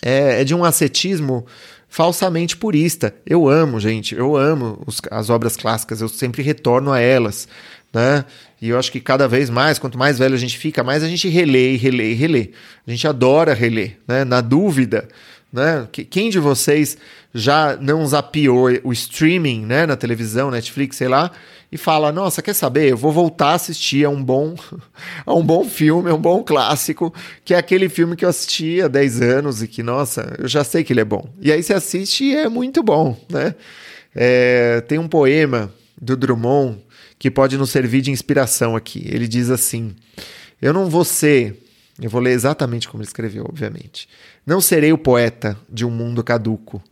é, 0.03 0.41
é 0.41 0.45
de 0.45 0.55
um 0.55 0.65
ascetismo 0.65 1.47
falsamente 1.89 2.57
purista. 2.57 3.15
Eu 3.25 3.49
amo, 3.49 3.79
gente, 3.79 4.17
eu 4.17 4.37
amo 4.37 4.83
os, 4.85 5.01
as 5.11 5.31
obras 5.31 5.57
clássicas, 5.57 6.01
eu 6.01 6.09
sempre 6.09 6.43
retorno 6.43 6.93
a 6.93 6.99
elas 6.99 7.49
né? 7.93 8.25
E 8.61 8.71
eu 8.71 8.79
acho 8.79 8.91
que 8.91 9.01
cada 9.01 9.29
vez 9.29 9.49
mais, 9.49 9.79
quanto 9.79 9.97
mais 9.97 10.19
velho 10.19 10.35
a 10.35 10.39
gente 10.39 10.59
fica, 10.59 10.83
mais 10.83 11.03
a 11.03 11.09
gente 11.09 11.29
relê, 11.29 11.77
relê, 11.77 12.13
relê. 12.15 12.51
A 12.87 12.91
gente 12.91 13.07
adora 13.07 13.55
reler, 13.55 13.99
né? 14.07 14.25
Na 14.25 14.41
dúvida, 14.41 15.09
né? 15.53 15.87
Quem 16.11 16.29
de 16.29 16.39
vocês 16.39 16.99
já 17.33 17.77
não 17.77 18.07
zapiou 18.07 18.69
o 18.85 18.93
streaming, 18.93 19.65
né, 19.65 19.87
na 19.87 19.97
televisão, 19.97 20.51
Netflix, 20.51 20.97
sei 20.97 21.09
lá, 21.09 21.31
e 21.71 21.77
fala: 21.77 22.11
"Nossa, 22.13 22.43
quer 22.43 22.55
saber? 22.55 22.91
Eu 22.91 22.97
vou 22.97 23.13
voltar 23.13 23.51
a 23.51 23.55
assistir 23.55 24.05
a 24.05 24.11
um 24.11 24.23
bom 24.23 24.55
a 25.25 25.35
um 25.35 25.45
bom 25.45 25.65
filme, 25.65 26.11
a 26.11 26.15
um 26.15 26.21
bom 26.21 26.43
clássico, 26.43 27.13
que 27.45 27.55
é 27.55 27.59
aquele 27.59 27.89
filme 27.89 28.17
que 28.17 28.25
eu 28.25 28.29
assisti 28.29 28.81
há 28.83 28.89
10 28.89 29.21
anos 29.23 29.63
e 29.63 29.69
que, 29.69 29.83
nossa, 29.83 30.35
eu 30.39 30.49
já 30.49 30.65
sei 30.65 30.85
que 30.85 30.93
ele 30.93 31.01
é 31.01 31.05
bom". 31.05 31.29
E 31.41 31.53
aí 31.53 31.63
você 31.63 31.75
assiste 31.75 32.25
e 32.25 32.35
é 32.35 32.49
muito 32.49 32.83
bom, 32.83 33.17
né? 33.31 33.55
É, 34.15 34.81
tem 34.83 34.99
um 34.99 35.09
poema 35.09 35.73
do 36.01 36.17
Drummond 36.17 36.81
que 37.19 37.31
pode 37.31 37.59
nos 37.59 37.71
servir 37.71 38.01
de 38.01 38.11
inspiração 38.11 38.77
aqui. 38.77 39.03
Ele 39.07 39.27
diz 39.27 39.51
assim: 39.51 39.95
Eu 40.61 40.73
não 40.73 40.89
vou 40.89 41.05
ser, 41.05 41.63
eu 42.01 42.09
vou 42.09 42.21
ler 42.21 42.33
exatamente 42.33 42.89
como 42.89 43.03
ele 43.03 43.09
escreveu, 43.09 43.45
obviamente. 43.49 44.09
Não 44.47 44.61
serei 44.61 44.93
o 44.93 44.99
poeta 44.99 45.59
de 45.69 45.85
um 45.85 45.91
mundo 45.91 46.23
caduco. 46.23 46.83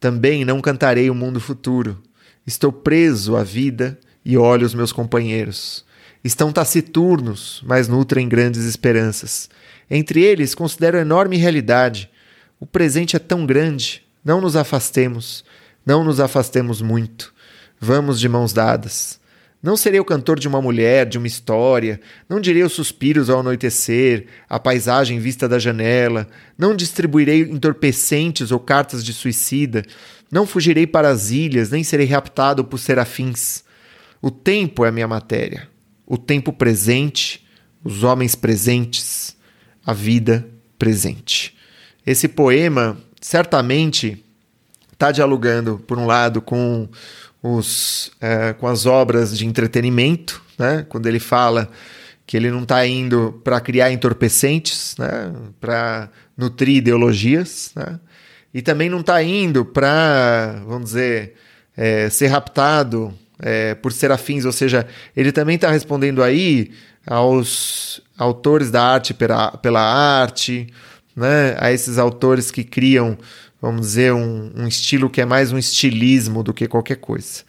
Também 0.00 0.44
não 0.44 0.60
cantarei 0.60 1.10
o 1.10 1.14
mundo 1.14 1.40
futuro. 1.40 2.02
Estou 2.46 2.72
preso 2.72 3.36
à 3.36 3.42
vida 3.42 3.98
e 4.24 4.36
olho 4.36 4.66
os 4.66 4.74
meus 4.74 4.92
companheiros. 4.92 5.84
Estão 6.22 6.52
taciturnos, 6.52 7.62
mas 7.66 7.88
nutrem 7.88 8.28
grandes 8.28 8.64
esperanças. 8.64 9.50
Entre 9.90 10.22
eles, 10.22 10.54
considero 10.54 10.96
enorme 10.96 11.36
realidade. 11.36 12.10
O 12.58 12.64
presente 12.64 13.14
é 13.14 13.18
tão 13.18 13.44
grande, 13.44 14.02
não 14.24 14.40
nos 14.40 14.56
afastemos, 14.56 15.44
não 15.84 16.02
nos 16.02 16.20
afastemos 16.20 16.80
muito. 16.80 17.33
Vamos 17.80 18.18
de 18.20 18.28
mãos 18.28 18.52
dadas. 18.52 19.20
Não 19.64 19.78
serei 19.78 19.98
o 19.98 20.04
cantor 20.04 20.38
de 20.38 20.46
uma 20.46 20.60
mulher, 20.60 21.06
de 21.06 21.16
uma 21.16 21.26
história, 21.26 21.98
não 22.28 22.38
direi 22.38 22.62
os 22.62 22.74
suspiros 22.74 23.30
ao 23.30 23.40
anoitecer, 23.40 24.26
a 24.46 24.58
paisagem 24.58 25.18
vista 25.18 25.48
da 25.48 25.58
janela, 25.58 26.28
não 26.58 26.76
distribuirei 26.76 27.40
entorpecentes 27.40 28.50
ou 28.50 28.60
cartas 28.60 29.02
de 29.02 29.14
suicida, 29.14 29.82
não 30.30 30.46
fugirei 30.46 30.86
para 30.86 31.08
as 31.08 31.30
ilhas, 31.30 31.70
nem 31.70 31.82
serei 31.82 32.06
raptado 32.06 32.62
por 32.62 32.78
serafins. 32.78 33.64
O 34.20 34.30
tempo 34.30 34.84
é 34.84 34.90
a 34.90 34.92
minha 34.92 35.08
matéria, 35.08 35.66
o 36.06 36.18
tempo 36.18 36.52
presente, 36.52 37.46
os 37.82 38.02
homens 38.02 38.34
presentes, 38.34 39.34
a 39.86 39.94
vida 39.94 40.46
presente. 40.78 41.56
Esse 42.06 42.28
poema 42.28 42.98
certamente 43.18 44.22
está 44.92 45.10
dialogando, 45.10 45.82
por 45.86 45.98
um 45.98 46.04
lado, 46.04 46.42
com 46.42 46.88
os, 47.46 48.10
é, 48.22 48.54
com 48.54 48.66
as 48.66 48.86
obras 48.86 49.36
de 49.36 49.46
entretenimento, 49.46 50.42
né? 50.58 50.86
quando 50.88 51.06
ele 51.06 51.20
fala 51.20 51.68
que 52.26 52.38
ele 52.38 52.50
não 52.50 52.62
está 52.62 52.86
indo 52.86 53.38
para 53.44 53.60
criar 53.60 53.92
entorpecentes, 53.92 54.96
né? 54.98 55.30
para 55.60 56.08
nutrir 56.34 56.76
ideologias, 56.76 57.70
né? 57.76 58.00
e 58.54 58.62
também 58.62 58.88
não 58.88 59.00
está 59.00 59.22
indo 59.22 59.62
para, 59.62 60.62
vamos 60.66 60.86
dizer, 60.86 61.34
é, 61.76 62.08
ser 62.08 62.28
raptado 62.28 63.12
é, 63.38 63.74
por 63.74 63.92
serafins, 63.92 64.46
ou 64.46 64.52
seja, 64.52 64.86
ele 65.14 65.30
também 65.30 65.56
está 65.56 65.70
respondendo 65.70 66.22
aí 66.22 66.70
aos 67.06 68.00
autores 68.16 68.70
da 68.70 68.82
arte 68.82 69.12
pela, 69.12 69.50
pela 69.58 69.82
arte, 69.82 70.66
né? 71.14 71.56
a 71.58 71.70
esses 71.70 71.98
autores 71.98 72.50
que 72.50 72.64
criam 72.64 73.18
vamos 73.64 73.86
dizer, 73.86 74.12
um, 74.12 74.52
um, 74.54 74.68
estilo 74.68 75.08
que 75.08 75.22
é 75.22 75.24
mais 75.24 75.50
um 75.50 75.56
estilismo 75.56 76.42
do 76.42 76.52
que 76.52 76.68
qualquer 76.68 76.96
coisa. 76.96 77.42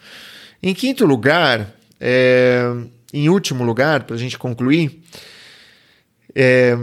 Em 0.62 0.74
quinto 0.74 1.04
lugar, 1.04 1.74
é, 2.00 2.62
em 3.12 3.28
último 3.28 3.62
lugar, 3.62 4.04
para 4.04 4.16
a 4.16 4.18
gente 4.18 4.38
concluir, 4.38 5.02
é, 6.34 6.76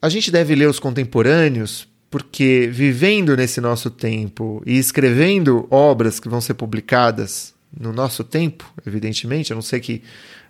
a 0.00 0.08
gente 0.08 0.30
deve 0.30 0.54
ler 0.54 0.68
os 0.68 0.78
contemporâneos 0.78 1.86
porque 2.10 2.66
vivendo 2.72 3.36
nesse 3.36 3.60
nosso 3.60 3.90
tempo 3.90 4.62
e 4.64 4.78
escrevendo 4.78 5.66
obras 5.70 6.18
que 6.18 6.28
vão 6.28 6.40
ser 6.40 6.54
publicadas 6.54 7.52
no 7.78 7.92
nosso 7.92 8.24
tempo, 8.24 8.72
evidentemente, 8.86 9.52
a 9.52 9.54
não 9.54 9.60
ser 9.60 9.80
que 9.80 10.02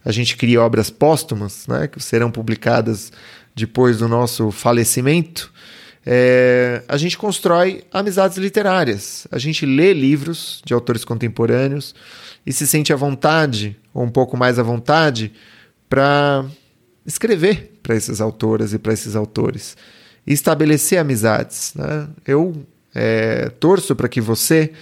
a 0.05 0.13
gente 0.13 0.37
crie 0.37 0.57
obras 0.57 0.91
póstumas, 0.91 1.67
né, 1.67 1.89
que 1.89 2.01
serão 2.01 2.31
publicadas 2.31 3.11
depois 3.53 3.99
do 3.99 4.07
nosso 4.07 4.53
falecimento, 4.53 5.53
é, 6.09 6.85
a 6.87 6.97
gente 6.97 7.19
constrói 7.19 7.83
amizades 7.93 8.39
literárias. 8.39 9.27
A 9.33 9.39
gente 9.39 9.67
lê 9.67 9.93
livros 9.93 10.63
de 10.65 10.73
autores 10.73 11.05
contemporâneos 11.05 11.97
e 12.47 12.53
se 12.53 12.65
sente 12.65 12.93
à 12.93 12.97
vontade, 12.97 13.77
ou 13.93 14.05
um 14.05 14.11
pouco 14.11 14.37
mais 14.37 14.57
à 14.57 14.63
vontade, 14.63 15.33
para 15.89 16.45
escrever 17.05 17.73
para 17.83 17.97
essas 17.97 18.21
autoras 18.21 18.73
e 18.73 18.79
para 18.79 18.93
esses 18.93 19.17
autores. 19.17 19.77
E 20.25 20.33
estabelecer 20.33 20.99
amizades. 20.99 21.75
Né? 21.75 22.09
Eu 22.25 22.55
é, 22.95 23.49
torço 23.59 23.97
para 23.97 24.09
que 24.09 24.21
você 24.21 24.73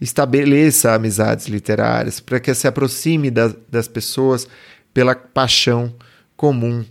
estabeleça 0.00 0.94
amizades 0.94 1.46
literárias, 1.46 2.18
para 2.18 2.40
que 2.40 2.52
se 2.54 2.66
aproxime 2.66 3.30
da, 3.30 3.54
das 3.70 3.86
pessoas 3.86 4.48
pela 4.92 5.14
paixão 5.14 5.94
comum 6.36 6.84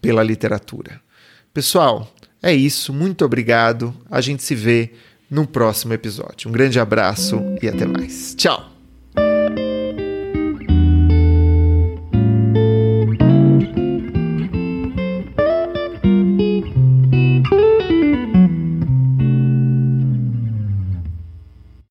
pela 0.00 0.22
literatura. 0.22 1.00
Pessoal, 1.52 2.10
é 2.42 2.52
isso, 2.52 2.92
muito 2.92 3.24
obrigado. 3.24 3.94
A 4.10 4.20
gente 4.20 4.42
se 4.42 4.54
vê 4.54 4.90
no 5.30 5.46
próximo 5.46 5.94
episódio. 5.94 6.48
Um 6.48 6.52
grande 6.52 6.78
abraço 6.80 7.40
e 7.62 7.68
até 7.68 7.86
mais. 7.86 8.34
Tchau! 8.34 8.71